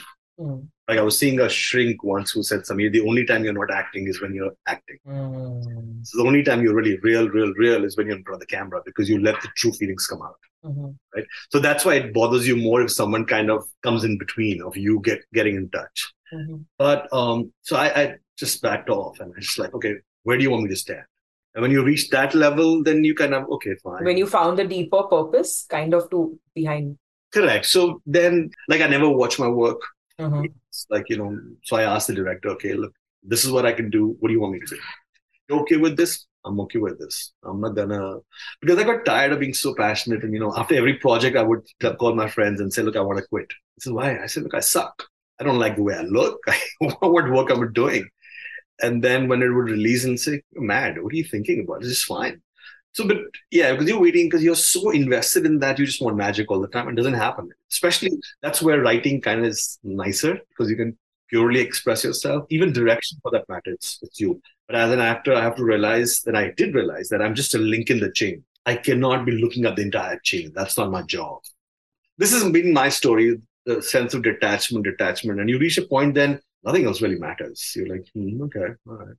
[0.43, 3.59] mm, like i was seeing a shrink once who said samir the only time you're
[3.61, 7.53] not acting is when you're acting mm, so the only time you're really real real
[7.65, 10.07] real is when you're in front of the camera because you let the true feelings
[10.13, 10.41] come out
[10.71, 10.91] mhm.
[11.53, 14.77] so that's why it bothers you more if someone kind of comes in between of
[14.87, 16.01] you get getting in touch
[16.35, 16.65] Mhm.
[16.83, 17.41] but um
[17.71, 18.05] so i, I
[18.43, 19.95] just backed off and i just like okay
[20.27, 21.05] where do you want me to stand
[21.55, 24.59] and when you reach that level then you kind of okay fine When you found
[24.59, 26.21] the deeper purpose, kind of to
[26.55, 26.97] behind.
[27.37, 27.67] Correct.
[27.67, 29.81] So then, like, I never watch my work.
[30.23, 30.53] Mhm.
[30.69, 32.93] It's like, you know, so I asked the director, okay, look,
[33.23, 34.17] this is what I can do.
[34.21, 34.81] What do you want me to do?
[35.49, 36.27] You okay with this?
[36.45, 37.33] I'm okay with this.
[37.45, 38.19] I'm not gonna,
[38.61, 40.25] because I got tired of being so passionate.
[40.25, 41.63] And, you know, after every project, I would
[41.99, 43.49] call my friends and say, look, I want to quit.
[43.77, 44.21] This is why.
[44.21, 45.05] I said, look, I suck.
[45.41, 46.39] I don't like the way I look.
[46.79, 48.09] what work I'm doing.
[48.81, 51.03] And then when it would release and say, mad.
[51.03, 51.83] What are you thinking about?
[51.83, 52.43] This is fine.
[52.93, 53.17] So, but
[53.51, 56.61] yeah, because you're waiting, because you're so invested in that, you just want magic all
[56.61, 56.89] the time.
[56.89, 57.49] It doesn't happen.
[57.71, 58.11] Especially
[58.43, 60.99] that's where writing kind of is nicer because you can
[61.31, 62.45] purely express yourself.
[62.51, 64.41] Even direction, for that matter, it's, it's you.
[64.67, 67.55] But as an actor, I have to realize that I did realize that I'm just
[67.55, 68.45] a link in the chain.
[68.67, 70.53] I cannot be looking at the entire chain.
[70.55, 71.41] That's not my job.
[72.19, 75.41] This has been my story, the sense of detachment, detachment.
[75.41, 77.73] And you reach a point then nothing else really matters.
[77.75, 79.17] You're like, hmm, okay, all right.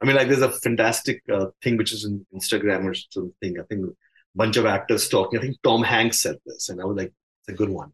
[0.00, 3.60] I mean, like there's a fantastic uh, thing which is in Instagram or something.
[3.60, 3.92] I think a
[4.34, 5.38] bunch of actors talking.
[5.38, 7.92] I think Tom Hanks said this, and I was like, it's a good one.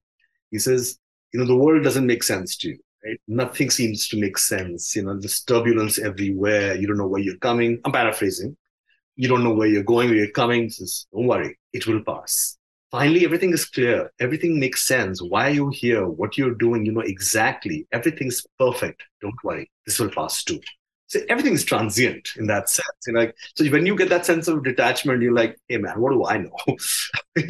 [0.51, 0.99] He says,
[1.33, 3.21] you know, the world doesn't make sense to you, right?
[3.27, 4.95] Nothing seems to make sense.
[4.95, 6.77] You know, there's turbulence everywhere.
[6.77, 7.81] You don't know where you're coming.
[7.85, 8.57] I'm paraphrasing.
[9.17, 10.65] You don't know where you're going, where you're coming.
[10.65, 12.59] He says, don't worry, it will pass.
[12.91, 14.13] Finally, everything is clear.
[14.21, 15.21] Everything makes sense.
[15.21, 16.07] Why are you here?
[16.07, 17.87] What you're doing, you know exactly.
[17.93, 19.03] Everything's perfect.
[19.21, 19.71] Don't worry.
[19.85, 20.61] This will pass too.
[21.09, 22.87] So everything is transient in that sense.
[23.07, 26.11] You like, so when you get that sense of detachment, you're like, hey man, what
[26.11, 26.77] do I know?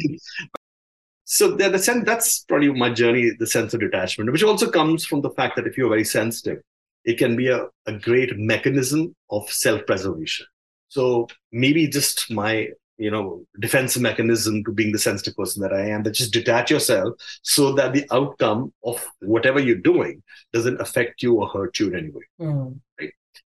[1.25, 5.05] so the, the sense that's probably my journey, the sense of detachment, which also comes
[5.05, 6.61] from the fact that if you're very sensitive,
[7.03, 10.45] it can be a, a great mechanism of self-preservation.
[10.89, 15.87] So maybe just my you know defense mechanism to being the sensitive person that I
[15.89, 21.21] am, that just detach yourself so that the outcome of whatever you're doing doesn't affect
[21.21, 22.79] you or hurt you in any way Mm.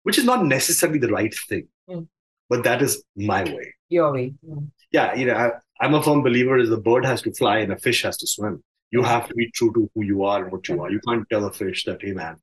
[0.04, 2.08] Which is not necessarily the right thing, Mm.
[2.50, 3.74] but that is my way.
[3.90, 4.34] Your way.
[4.48, 4.70] Mm.
[4.92, 7.72] Yeah, you know, I, I'm a firm believer is the bird has to fly and
[7.72, 8.64] a fish has to swim.
[8.92, 10.92] You have to be true to who you are and what you are.
[10.92, 12.38] You can't tell a fish that, hey man,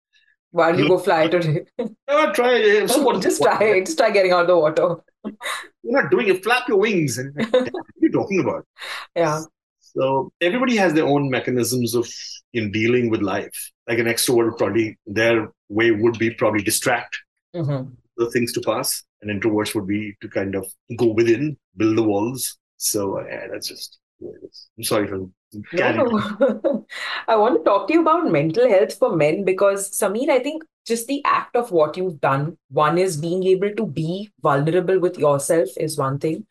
[0.52, 1.64] Why don't you go fly today?
[2.08, 3.80] uh, try uh, someone just try.
[3.80, 4.96] Just try getting out of the water.
[5.82, 6.42] You're not doing it.
[6.44, 7.18] Flap your wings.
[7.18, 7.70] And what are
[8.00, 8.64] you talking about?
[9.14, 9.42] Yeah.
[9.80, 12.08] So everybody has their own mechanisms of
[12.52, 13.70] in dealing with life.
[13.88, 17.18] Like an extrovert probably their way would be probably distract
[17.54, 17.82] hmm
[18.16, 20.66] the things to pass, and introverts would be to kind of
[20.96, 22.58] go within, build the walls.
[22.76, 23.98] So uh, yeah, that's just.
[24.20, 24.68] the way it is.
[24.76, 25.18] I'm sorry for
[25.72, 26.86] No.
[27.28, 30.64] I want to talk to you about mental health for men because, Samir, I think
[30.86, 35.18] just the act of what you've done, one is being able to be vulnerable with
[35.18, 36.46] yourself, is one thing.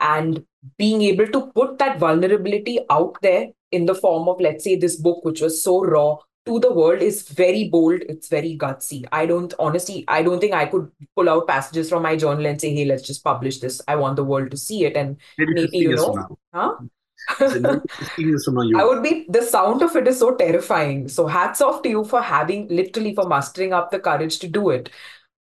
[0.00, 0.44] And
[0.78, 4.96] being able to put that vulnerability out there in the form of, let's say, this
[4.96, 8.02] book, which was so raw to the world, is very bold.
[8.08, 9.04] It's very gutsy.
[9.12, 12.60] I don't, honestly, I don't think I could pull out passages from my journal and
[12.60, 13.80] say, hey, let's just publish this.
[13.86, 14.96] I want the world to see it.
[14.96, 16.74] And maybe maybe, you know, huh?
[17.38, 20.18] So maybe 15 years from now, you I would be, the sound of it is
[20.18, 21.08] so terrifying.
[21.08, 24.70] So hats off to you for having, literally, for mustering up the courage to do
[24.70, 24.90] it.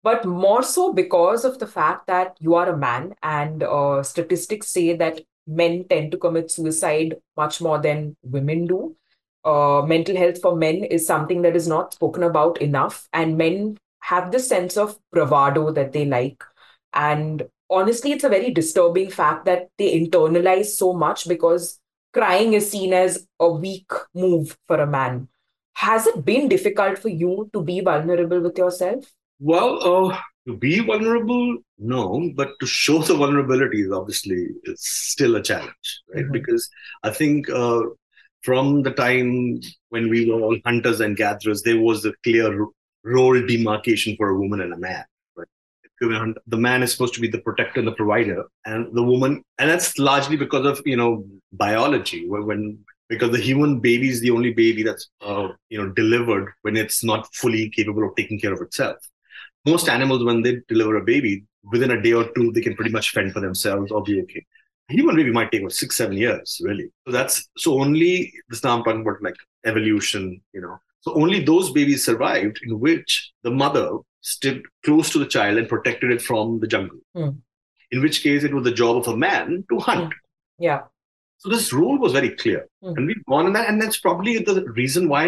[0.02, 4.68] But more so because of the fact that you are a man, and uh, statistics
[4.68, 8.96] say that men tend to commit suicide much more than women do.
[9.44, 13.76] Uh, mental health for men is something that is not spoken about enough, and men
[14.00, 16.42] have this sense of bravado that they like.
[16.92, 21.80] And honestly, it's a very disturbing fact that they internalize so much because
[22.12, 25.28] crying is seen as a weak move for a man.
[25.74, 29.04] Has it been difficult for you to be vulnerable with yourself?
[29.38, 30.18] Well, uh,
[30.48, 36.02] to be vulnerable, no, but to show the vulnerability is obviously is still a challenge,
[36.14, 36.24] right?
[36.24, 36.32] Mhm.
[36.32, 36.68] Because
[37.02, 37.82] I think uh,
[38.42, 39.60] from the time
[39.90, 42.66] when we were all hunters and gatherers, there was a clear
[43.04, 45.04] role demarcation for a woman and a man.
[45.36, 46.34] Right?
[46.46, 49.70] The man is supposed to be the protector and the provider, and the woman, and
[49.70, 52.28] that's largely because of you know biology.
[52.28, 52.78] When,
[53.08, 57.02] because the human baby is the only baby that's uh, you know delivered when it's
[57.02, 58.98] not fully capable of taking care of itself
[59.66, 62.90] most animals when they deliver a baby within a day or two they can pretty
[62.90, 64.44] much fend for themselves or be okay
[64.88, 68.76] human baby might take what, six seven years really so that's so only this now
[68.76, 70.76] i'm talking about like evolution you know
[71.06, 73.10] So only those babies survived in which
[73.46, 73.84] the mother
[74.30, 76.98] stood close to the child and protected it from the jungle.
[77.18, 77.30] Hmm.
[77.94, 80.12] In which case, it was the job of a man to hunt.
[80.66, 80.80] Yeah.
[81.42, 82.94] So this rule was very clear, Hmm.
[82.96, 85.22] and we've gone on that, and that's probably the reason why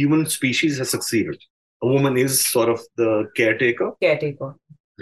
[0.00, 1.38] human species has succeeded.
[1.86, 3.10] A woman is sort of the
[3.40, 4.50] caretaker, Caretaker.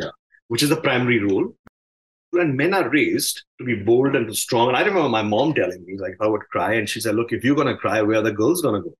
[0.04, 0.14] Yeah.
[0.52, 1.46] Which is the primary role.
[2.32, 4.68] And men are raised to be bold and strong.
[4.68, 7.14] And I remember my mom telling me, like, if I would cry, and she said,
[7.14, 8.96] Look, if you're going to cry, where are the girls going to go?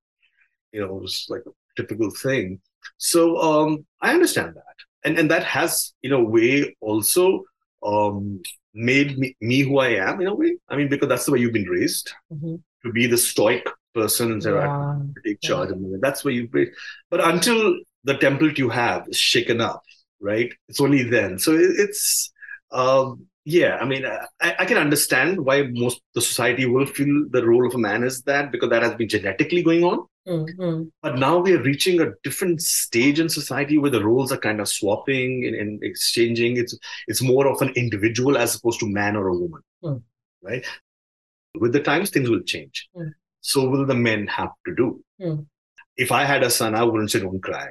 [0.71, 2.59] You know, it was like a typical thing.
[2.97, 4.75] So um, I understand that.
[5.05, 7.43] And, and that has, in a way, also
[7.85, 8.41] um,
[8.73, 10.57] made me, me who I am, in a way.
[10.69, 12.61] I mean, because that's the way you've been raised Mhm.
[12.85, 14.99] to be the stoic person and say, "Right, Yeah.
[15.25, 16.01] take charge of it.
[16.01, 16.69] That's where you break.
[17.09, 19.81] But until the template you have is shaken up,
[20.19, 20.51] right?
[20.69, 21.39] It's only then.
[21.39, 22.31] So it, it's,
[22.73, 23.77] um, yeah.
[23.81, 27.75] I mean, I, I can understand why most the society will feel the role of
[27.75, 30.05] a man is that because that has been genetically going on.
[30.27, 30.89] Mhm.
[31.01, 34.61] But now we are reaching a different stage in society where the roles are kind
[34.61, 36.55] of swapping and, and exchanging.
[36.55, 36.77] It's
[37.09, 39.97] it's more of an individual as opposed to man or a woman, Hmm.
[40.41, 40.65] right?
[41.59, 42.87] With the times, things will change.
[42.95, 43.09] Hmm.
[43.41, 45.03] So will the men have to do.
[45.21, 45.39] Hmm.
[45.97, 47.67] If I had a son, I wouldn't say don't cry.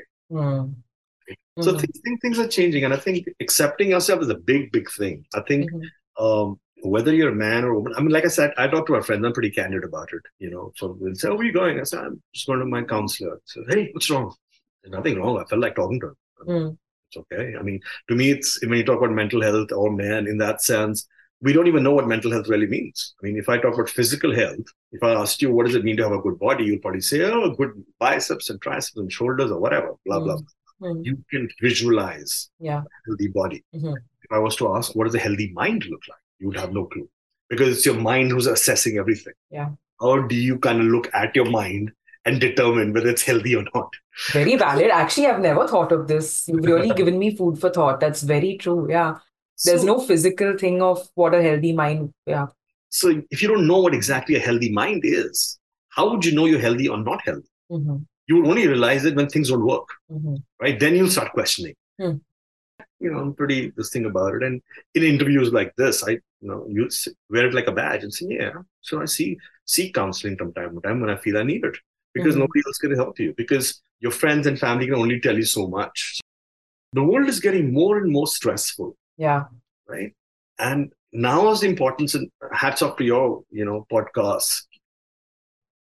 [1.30, 1.64] Mm.
[1.64, 2.20] So Mhm.
[2.22, 5.24] things, are changing, and I think accepting yourself is a big, big thing.
[5.34, 5.82] I think Mhm.
[6.18, 7.94] um, whether you're a man or a woman.
[7.96, 9.24] I mean, like I said, I talked to my friends.
[9.24, 10.22] I'm pretty candid about it.
[10.38, 12.58] You know, so they'll say, "Oh, where are you going?" I said, "I'm just going
[12.58, 14.34] to my counselor." So, hey, what's wrong?
[14.82, 15.38] There's nothing wrong.
[15.38, 16.16] I felt like talking to him.
[16.48, 16.76] Mm.
[17.08, 17.54] It's okay.
[17.58, 20.60] I mean, to me, it's when you talk about mental health or man in that
[20.62, 21.06] sense,
[21.40, 23.14] we don't even know what mental health really means.
[23.22, 25.84] I mean, if I talk about physical health, if I asked you what does it
[25.84, 29.12] mean to have a good body, you'll probably say, oh, good biceps and triceps and
[29.12, 30.38] shoulders or whatever, blah blah.
[30.82, 31.04] Mm.
[31.04, 32.82] You can visualize Yeah.
[32.82, 33.64] a healthy body.
[33.74, 33.94] Mhm.
[34.24, 36.18] If I was to ask, what does a healthy mind look like?
[36.38, 37.08] You would have no clue
[37.48, 39.34] because it's your mind who's assessing everything.
[39.50, 39.70] Yeah.
[40.00, 41.92] How do you kind of look at your mind
[42.24, 43.90] and determine whether it's healthy or not?
[44.32, 44.90] Very valid.
[44.90, 46.48] Actually, I've never thought of this.
[46.48, 48.00] You've really given me food for thought.
[48.00, 48.88] That's very true.
[48.90, 49.18] Yeah.
[49.64, 52.12] There's So- no physical thing of what a healthy mind.
[52.26, 52.46] Yeah.
[52.88, 55.58] So if you don't know what exactly a healthy mind is,
[55.90, 57.48] how would you know you're healthy or not healthy?
[57.70, 60.78] hmm You will only realize it when things don't work, hmm right?
[60.78, 61.74] Then you'll start questioning.
[62.00, 62.16] Hmm.
[63.00, 64.42] You know, I'm pretty this thing about it.
[64.44, 64.62] And
[64.94, 66.88] in interviews like this, I you know you
[67.30, 68.52] wear it like a badge and say, yeah.
[68.80, 71.76] So I see seek counseling from time to time when I feel I need it
[72.14, 72.40] because Mhm.
[72.40, 75.66] nobody else can help you because your friends and family can only tell you so
[75.68, 76.20] much.
[76.92, 79.44] The world is getting more and more stressful Yeah.
[79.88, 80.12] right?
[80.58, 84.66] And now is the importance and hats off to your, you know, podcast.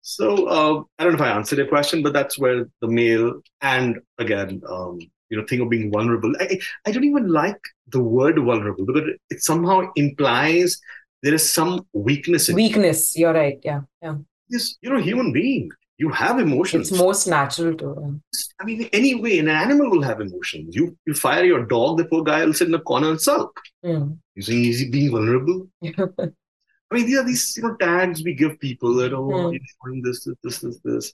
[0.10, 3.41] So uh, I don't know if I answered your question, but that's where the male
[3.62, 4.97] and again, um,
[5.30, 6.34] you know, thing of being vulnerable.
[6.39, 10.80] I, I don't even like the word vulnerable because it, somehow implies
[11.22, 13.16] there is some weakness in Weakness.
[13.16, 13.60] You're right.
[13.64, 13.82] Yeah.
[14.01, 14.16] Yeah.
[14.49, 14.78] this.
[14.82, 15.70] You're a human being.
[15.99, 16.89] You have emotions.
[16.89, 18.20] It's most natural to.
[18.60, 20.76] I mean, anyway, an animal will have emotions.
[20.76, 23.60] You you fire your dog, the poor guy will sit in the corner and sulk.
[23.86, 24.18] Mm.
[24.34, 25.68] You saying is he being vulnerable?
[26.92, 29.52] I mean, these are these you know tags we give people that oh Hmm.
[29.52, 31.14] you're doing this, this, this, this, this,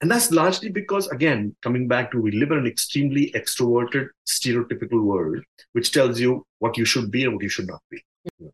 [0.00, 5.02] and that's largely because again, coming back to we live in an extremely extroverted, stereotypical
[5.02, 8.02] world, which tells you what you should be and what you should not be.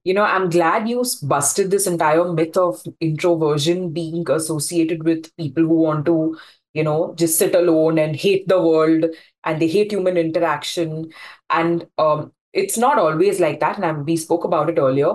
[0.05, 5.65] You know, I'm glad you busted this entire myth of introversion being associated with people
[5.65, 6.39] who want to,
[6.75, 9.07] you know, just sit alone and hate the world
[9.45, 11.11] and they hate human interaction.
[11.51, 13.77] And um, it's not always like that.
[13.77, 15.15] And I, we spoke about it earlier.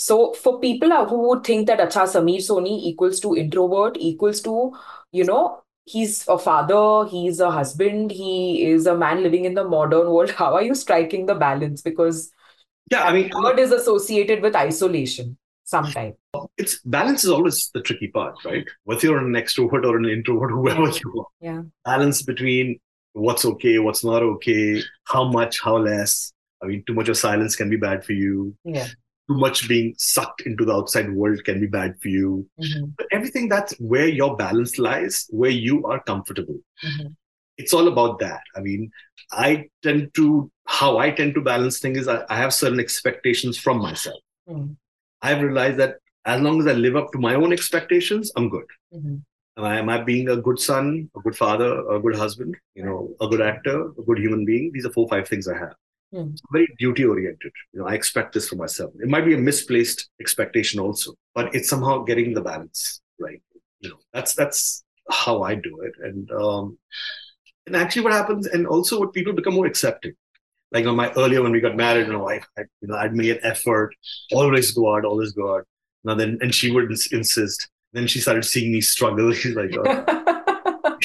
[0.00, 4.72] So for people who would think that Acha Samir Soni equals to introvert equals to,
[5.12, 9.64] you know, he's a father, he's a husband, he is a man living in the
[9.64, 10.30] modern world.
[10.42, 11.82] How are you striking the balance?
[11.82, 12.32] Because
[12.90, 16.14] Yeah, I mean, word is associated with isolation sometimes.
[16.56, 18.64] it's balance is always the tricky part, right?
[18.84, 21.62] Whether you're an extrovert or an introvert, whoever you are, Yeah.
[21.84, 22.80] balance between
[23.12, 26.32] what's okay, what's not okay, how much, how less.
[26.62, 28.54] I mean, too much of silence can be bad for you.
[28.64, 28.88] Yeah.
[29.30, 32.48] Too much being sucked into the outside world can be bad for you.
[32.60, 32.94] Mhm.
[32.96, 36.58] But everything that's where your balance lies, where you are comfortable.
[36.84, 37.14] Mhm.
[37.56, 38.40] It's all about that.
[38.56, 38.90] I mean,
[39.30, 43.56] I tend to, how I tend to balance things is I, I have certain expectations
[43.56, 44.20] from myself.
[44.48, 44.76] Mhm.
[45.22, 48.66] I've realized that as long as I live up to my own expectations, I'm good.
[48.92, 49.22] Mhm.
[49.58, 52.82] Am I, am I being a good son, a good father, a good husband, you
[52.84, 54.72] know, a good actor, a good human being?
[54.72, 55.74] These are four, five things I have.
[56.12, 56.30] Hmm.
[56.52, 57.52] Very duty oriented.
[57.72, 58.92] You know, I expect this for myself.
[59.00, 63.40] It might be a misplaced expectation also, but it's somehow getting the balance right.
[63.80, 65.92] You know, that's that's how I do it.
[66.02, 66.78] And um,
[67.66, 70.14] and actually, what happens, and also what people become more accepting.
[70.72, 73.14] Like on my earlier when we got married, you know, I, I you know I'd
[73.14, 73.94] make an effort,
[74.32, 75.66] always go out, always go out.
[76.04, 77.68] Now then, and she would ins- insist.
[77.92, 79.32] Then she started seeing me struggle.
[79.40, 80.39] She's like, oh,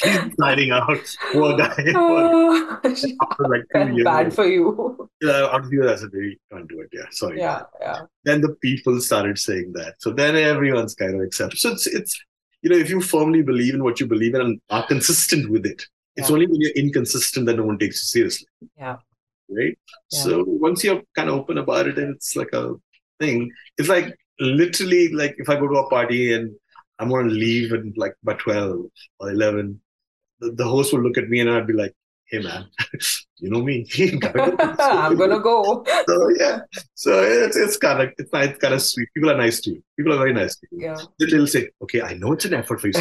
[0.06, 1.16] He's signing out.
[1.32, 1.74] Poor guy.
[1.92, 1.94] Poor.
[1.94, 4.04] Oh, After like two years.
[4.04, 5.08] bad for you.
[5.22, 7.38] Yeah, of you, I said, "You can't do it." Yeah, sorry.
[7.38, 8.00] Yeah, yeah.
[8.24, 9.94] Then the people started saying that.
[9.98, 11.58] So then everyone's kind of accepted.
[11.58, 12.18] So it's it's
[12.62, 15.64] you know if you firmly believe in what you believe in and are consistent with
[15.66, 15.86] it,
[16.16, 16.34] it's Yeah.
[16.34, 18.48] only when you're inconsistent that no one takes you seriously.
[18.76, 18.96] Yeah.
[19.48, 19.78] Right.
[20.10, 20.20] Yeah.
[20.22, 22.74] So once you're kind of open about it, and it's like a
[23.20, 23.50] thing.
[23.78, 26.54] It's like literally like if I go to a party and
[26.98, 28.86] I'm going to leave at like by twelve
[29.20, 29.80] or eleven,
[30.40, 31.94] the, host would look at me and I'd be like,
[32.30, 32.66] "Hey man,
[33.38, 33.86] you know me.
[33.96, 35.84] You gotta go." I'm gonna go.
[36.08, 36.60] So yeah,
[36.94, 39.08] so it's it's kind of it's, kind of sweet.
[39.14, 39.82] People are nice to you.
[39.98, 40.78] People are very nice to you.
[40.82, 40.96] Yeah.
[41.18, 42.92] They- They'll say, "Okay, I know it's an effort for you.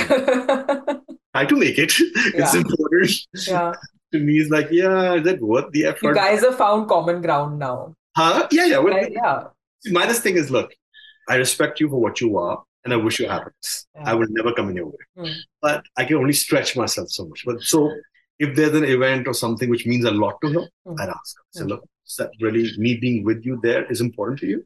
[1.36, 1.92] Try to make it.
[2.00, 3.12] It's important."
[3.48, 3.74] yeah.
[4.14, 6.04] To me, it's like, yeah, is that worth the effort?
[6.10, 7.96] You guys have found common ground now.
[8.16, 8.48] huh?
[8.52, 8.78] Yeah, yeah.
[8.78, 9.12] Well, Right?
[9.12, 9.46] Yeah.
[9.84, 10.72] see, my this thing is, look,
[11.28, 13.88] I respect you for what you are, and I wish you happiness.
[13.96, 14.04] Yeah.
[14.12, 15.32] I will never come in your way, Hmm.
[15.62, 17.44] but I can only stretch myself so much.
[17.46, 17.92] But so,
[18.40, 21.00] if there's an event or something which means a lot to her, Hmm.
[21.02, 21.44] I'd ask her.
[21.52, 21.70] Say, Hmm.
[21.70, 24.64] look, is that really me being with you there is important to you?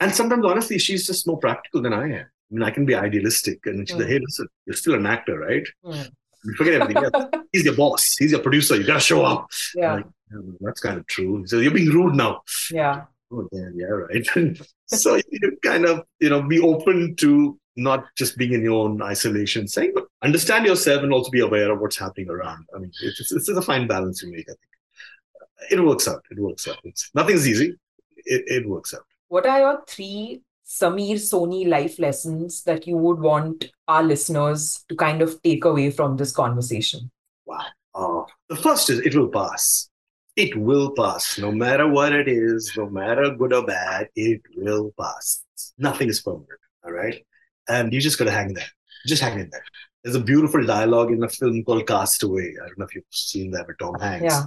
[0.00, 2.26] And sometimes, honestly, she's just more practical than I am.
[2.26, 4.12] I mean, I can be idealistic, and she's like, Hmm.
[4.12, 5.66] hey, listen, you're still an actor, right?
[5.84, 6.02] Hmm.
[6.44, 7.12] You forget everything else.
[7.52, 8.16] He's your boss.
[8.18, 8.74] He's your producer.
[8.74, 9.48] You gotta show up.
[9.74, 9.96] Yeah.
[9.96, 11.46] Like, yeah, that's kind of true.
[11.46, 12.40] So you're being rude now.
[12.70, 13.04] Yeah.
[13.30, 14.26] Oh, damn, yeah, right.
[14.86, 19.00] so you kind of, you know, be open to not just being in your own
[19.02, 22.66] isolation, saying, but understand yourself and also be aware of what's happening around.
[22.74, 25.72] I mean, it's, it's, a fine balance you make, I think.
[25.72, 26.22] It works out.
[26.30, 26.78] It works out.
[26.84, 27.76] It's, nothing's easy.
[28.24, 29.02] It, it works out.
[29.28, 34.96] What are your three Samir Soni life lessons that you would want our listeners to
[34.96, 37.10] kind of take away from this conversation?
[37.46, 37.64] Wow.
[37.94, 39.88] Uh, the first is it will pass.
[40.36, 41.38] It will pass.
[41.38, 45.44] No matter what it is, no matter good or bad, it will pass.
[45.76, 46.48] Nothing is permanent.
[46.84, 47.24] All right.
[47.70, 48.70] And you just got to hang there.
[49.06, 49.64] Just hang in there.
[50.02, 52.48] There's a beautiful dialogue in a film called Castaway.
[52.62, 54.24] I don't know if you've seen that with Tom Hanks.
[54.24, 54.42] Yeah.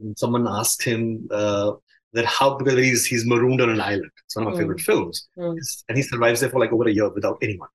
[0.00, 1.72] And someone asked him uh,
[2.12, 4.10] that how, because he's, he's marooned on an island.
[4.26, 4.62] It's one of my Mm.
[4.62, 5.28] favorite films.
[5.38, 5.56] Mm.
[5.88, 7.68] And he survives there for like over a year without anyone.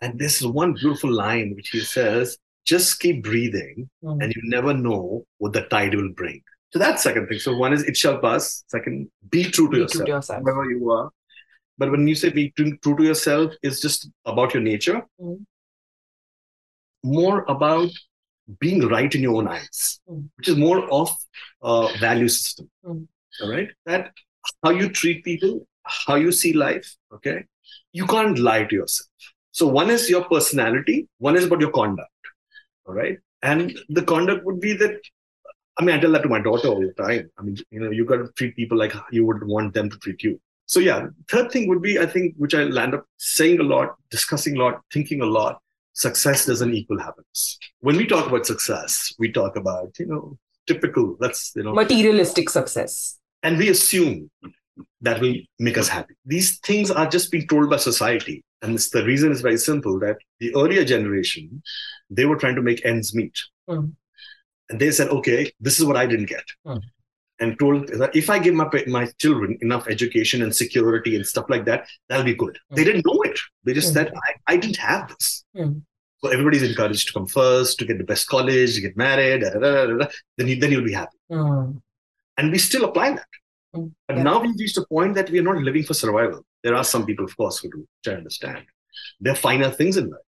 [0.00, 4.22] And this is one beautiful line which he says, just keep breathing Mm.
[4.22, 6.42] and you never know what the tide will bring.
[6.72, 7.38] So that's second thing.
[7.38, 8.64] So one is it shall pass.
[8.68, 10.42] Second, be true to Be yourself, true to yourself.
[10.42, 11.10] wherever you are.
[11.78, 15.02] But when you say be true true to yourself, it's just about your nature.
[15.20, 15.44] Mm.
[17.04, 17.90] More about
[18.60, 20.28] being right in your own eyes, Mm.
[20.36, 21.10] which is more of
[21.62, 22.70] a value system.
[22.84, 23.06] Mm.
[23.42, 24.12] All right, that
[24.62, 26.94] how you treat people, how you see life.
[27.12, 27.44] Okay,
[27.92, 29.08] you can't lie to yourself.
[29.52, 32.10] So one is your personality, one is about your conduct.
[32.86, 33.18] All right.
[33.42, 35.00] And the conduct would be that
[35.78, 37.30] I mean, I tell that to my daughter all the time.
[37.38, 39.98] I mean, you know, you got to treat people like you would want them to
[39.98, 40.40] treat you.
[40.66, 43.94] So yeah, third thing would be, I think, which I land up saying a lot,
[44.10, 45.60] discussing a lot, thinking a lot.
[45.94, 47.58] Success doesn't equal happiness.
[47.80, 51.16] When we talk about success, we talk about you know typical.
[51.20, 53.18] That's you know, Materialistic success.
[53.42, 54.30] and we assume
[55.00, 56.14] that will make us happy.
[56.26, 59.98] These things are just being told by society, and it's, the reason is very simple.
[60.00, 61.62] That the earlier generation,
[62.10, 63.38] they were trying to make ends meet.
[63.68, 63.92] Mm.
[64.68, 66.44] And they said, okay, this is what I didn't get.
[66.66, 66.78] Hmm.
[67.38, 71.46] And told that if I give my, my children enough education and security and stuff
[71.50, 72.58] like that, that'll be good.
[72.70, 72.76] Hmm.
[72.76, 73.38] They didn't know it.
[73.64, 73.94] They just Hmm.
[73.94, 74.12] said,
[74.48, 75.44] I, I didn't have this.
[75.54, 75.78] Hmm.
[76.24, 79.50] So everybody's encouraged to come first, to get the best college, to get married, da,
[79.50, 80.06] da, da, da, da.
[80.38, 81.18] then, you, then you'll be happy.
[81.30, 81.82] Mm.
[82.38, 83.26] And we still apply that.
[83.76, 83.92] Mm.
[84.08, 84.22] But Yeah.
[84.22, 86.40] now we've reached a point that we are not living for survival.
[86.64, 88.64] There are some people, of course, who do, which I understand.
[89.20, 90.20] There are finer things in life.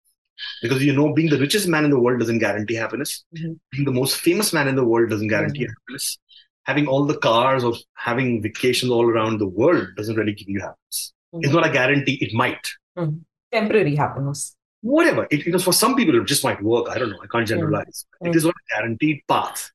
[0.61, 3.23] Because you know, being the richest man in the world doesn't guarantee happiness.
[3.35, 3.57] Mhm.
[3.71, 5.69] Being the most famous man in the world doesn't guarantee Mhm.
[5.79, 6.19] happiness.
[6.67, 10.59] Having all the cars or having vacations all around the world doesn't really give you
[10.59, 11.13] happiness.
[11.33, 12.67] It's not a guarantee, it might.
[12.97, 13.17] Mm-hmm.
[13.51, 14.55] Temporary happiness.
[14.81, 15.27] Whatever.
[15.31, 16.89] It, you know, for some people, it just might work.
[16.89, 17.17] I don't know.
[17.17, 17.45] I can't mm-hmm.
[17.45, 18.05] generalize.
[18.21, 18.27] Mm.
[18.27, 18.37] It mm-hmm.
[18.37, 19.71] is not a guaranteed path.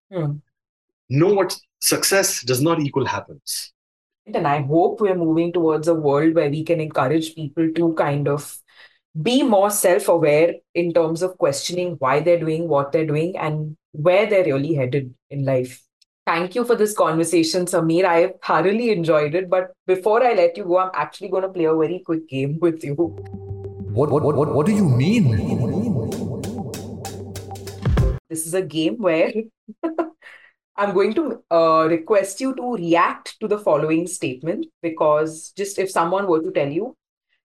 [1.08, 3.72] Know what success does not equal happiness.
[4.26, 8.28] And I hope we're moving towards a world where we can encourage people to kind
[8.28, 8.56] of
[9.20, 13.76] be more self aware in terms of questioning why they're doing what they're doing and
[13.90, 15.82] where they're really headed in life.
[16.32, 18.06] Thank you for this conversation, Samir.
[18.06, 19.50] I have thoroughly enjoyed it.
[19.50, 22.58] But before I let you go, I'm actually going to play a very quick game
[22.58, 22.94] with you.
[22.94, 25.28] What, what, what, what, what do you mean?
[28.30, 29.30] This is a game where
[30.76, 35.90] I'm going to uh, request you to react to the following statement because just if
[35.90, 36.96] someone were to tell you,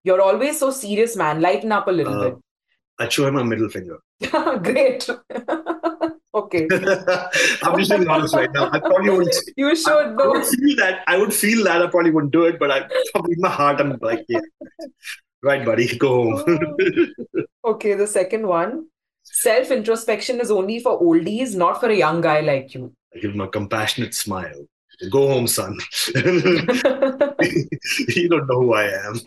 [0.05, 2.35] you're always so serious, man, lighten up a little Uh,
[2.99, 3.97] I show him my middle finger.
[4.63, 5.09] Great.
[6.37, 6.67] okay.
[7.63, 8.69] I'm just being honest right now.
[8.71, 9.35] I probably wouldn't.
[9.57, 11.03] You should I would feel that.
[11.07, 11.81] I would feel that.
[11.81, 14.39] I probably wouldn't do it, but I probably in my heart, I'm like, yeah,
[15.43, 17.13] right, buddy, go home.
[17.65, 17.71] Oh.
[17.71, 18.87] Okay, the second one.
[19.23, 22.93] Self introspection is only for oldies, not for a young guy like you.
[23.13, 24.65] I give him a compassionate smile.
[25.11, 25.77] Go home, son.
[26.15, 29.21] you don't know who I am.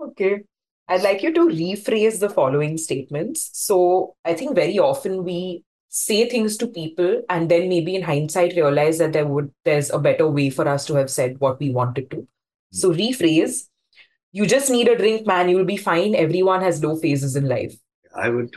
[0.00, 0.42] okay.
[0.88, 3.50] I'd like you to rephrase the following statements.
[3.52, 5.64] So I think very often we
[5.96, 9.98] say things to people and then maybe in hindsight realize that there would there's a
[9.98, 12.16] better way for us to have said what we wanted to.
[12.16, 12.24] Hmm.
[12.72, 13.68] So rephrase,
[14.32, 16.16] you just need a drink, man, you'll be fine.
[16.16, 17.76] Everyone has low phases in life.
[18.16, 18.56] I would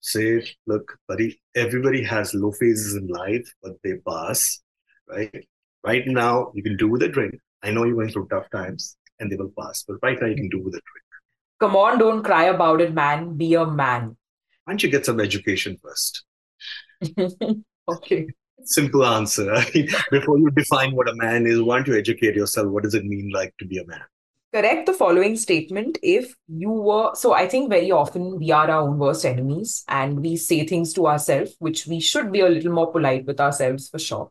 [0.00, 4.62] say, look, buddy, everybody has low phases in life, but they pass,
[5.10, 5.46] right?
[5.84, 7.34] Right now, you can do with a drink.
[7.62, 10.36] I know you're going through tough times and they will pass, but right now, you
[10.36, 11.06] can do with a drink.
[11.60, 13.36] Come on, don't cry about it, man.
[13.36, 14.16] Be a man.
[14.64, 16.24] Why don't you get some education first?
[17.88, 18.26] okay.
[18.64, 19.52] Simple answer.
[20.10, 22.68] Before you define what a man is, why don't you educate yourself?
[22.68, 24.02] What does it mean like to be a man?
[24.52, 25.98] Correct the following statement.
[26.02, 30.20] If you were, so I think very often we are our own worst enemies and
[30.20, 33.88] we say things to ourselves, which we should be a little more polite with ourselves
[33.88, 34.30] for sure.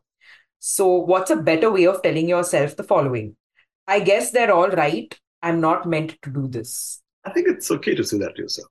[0.58, 3.36] So, what's a better way of telling yourself the following?
[3.86, 5.16] I guess they're all right.
[5.40, 7.00] I'm not meant to do this.
[7.24, 8.68] I think it's okay to say that to yourself.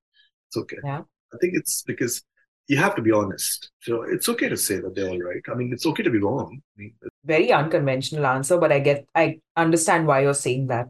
[0.49, 0.77] It's okay.
[0.83, 1.03] Yeah.
[1.33, 2.23] I think it's because
[2.67, 3.71] you have to be honest.
[3.81, 5.41] So it's okay to say that they're all right.
[5.49, 6.61] I mean, it's okay to be wrong.
[6.77, 6.93] I mean,
[7.25, 10.87] Very unconventional answer, but I get, I understand why you're saying that.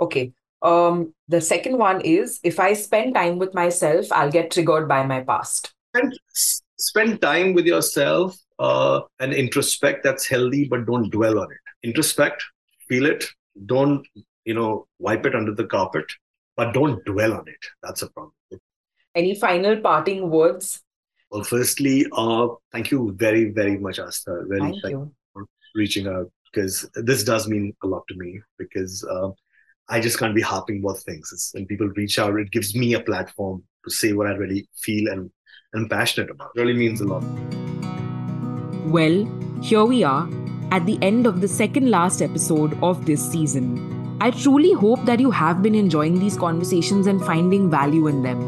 [0.00, 0.32] Okay.
[0.62, 5.04] Um, the second one is if I spend time with myself, I'll get triggered by
[5.06, 5.72] my past.
[5.94, 6.18] and
[6.78, 10.02] spend time with yourself uh, and introspect.
[10.02, 11.88] That's healthy, but don't dwell on it.
[11.88, 12.42] Introspect,
[12.88, 13.24] feel it.
[13.66, 14.06] Don't
[14.44, 16.06] you know wipe it under the carpet,
[16.56, 17.64] but don't dwell on it.
[17.82, 18.32] That's a problem.
[19.14, 20.80] Any final parting words?
[21.30, 24.48] Well, firstly, uh, thank you very, very much, Astha.
[24.48, 25.12] Really, Thank thank you.
[25.34, 29.28] for reaching out because this does mean a lot to me because uh,
[29.90, 31.30] I just can't be harping about things.
[31.32, 34.68] It's, when people reach out, it gives me a platform to say what I really
[34.74, 35.30] feel and
[35.74, 36.52] am passionate about.
[36.56, 37.22] It really means a lot.
[38.86, 39.28] Well,
[39.62, 40.26] here we are
[40.70, 44.16] at the end of the second last episode of this season.
[44.20, 48.40] I truly hope that you have been enjoying these conversations and finding value in them.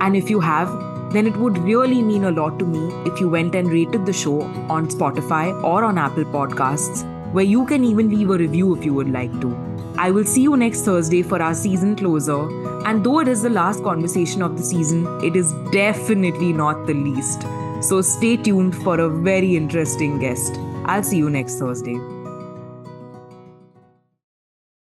[0.00, 0.68] And if you have,
[1.12, 4.12] then it would really mean a lot to me if you went and rated the
[4.12, 8.84] show on Spotify or on Apple Podcasts, where you can even leave a review if
[8.84, 9.56] you would like to.
[9.98, 12.40] I will see you next Thursday for our season closer.
[12.86, 16.94] And though it is the last conversation of the season, it is definitely not the
[16.94, 17.42] least.
[17.82, 20.54] So stay tuned for a very interesting guest.
[20.86, 22.11] I'll see you next Thursday.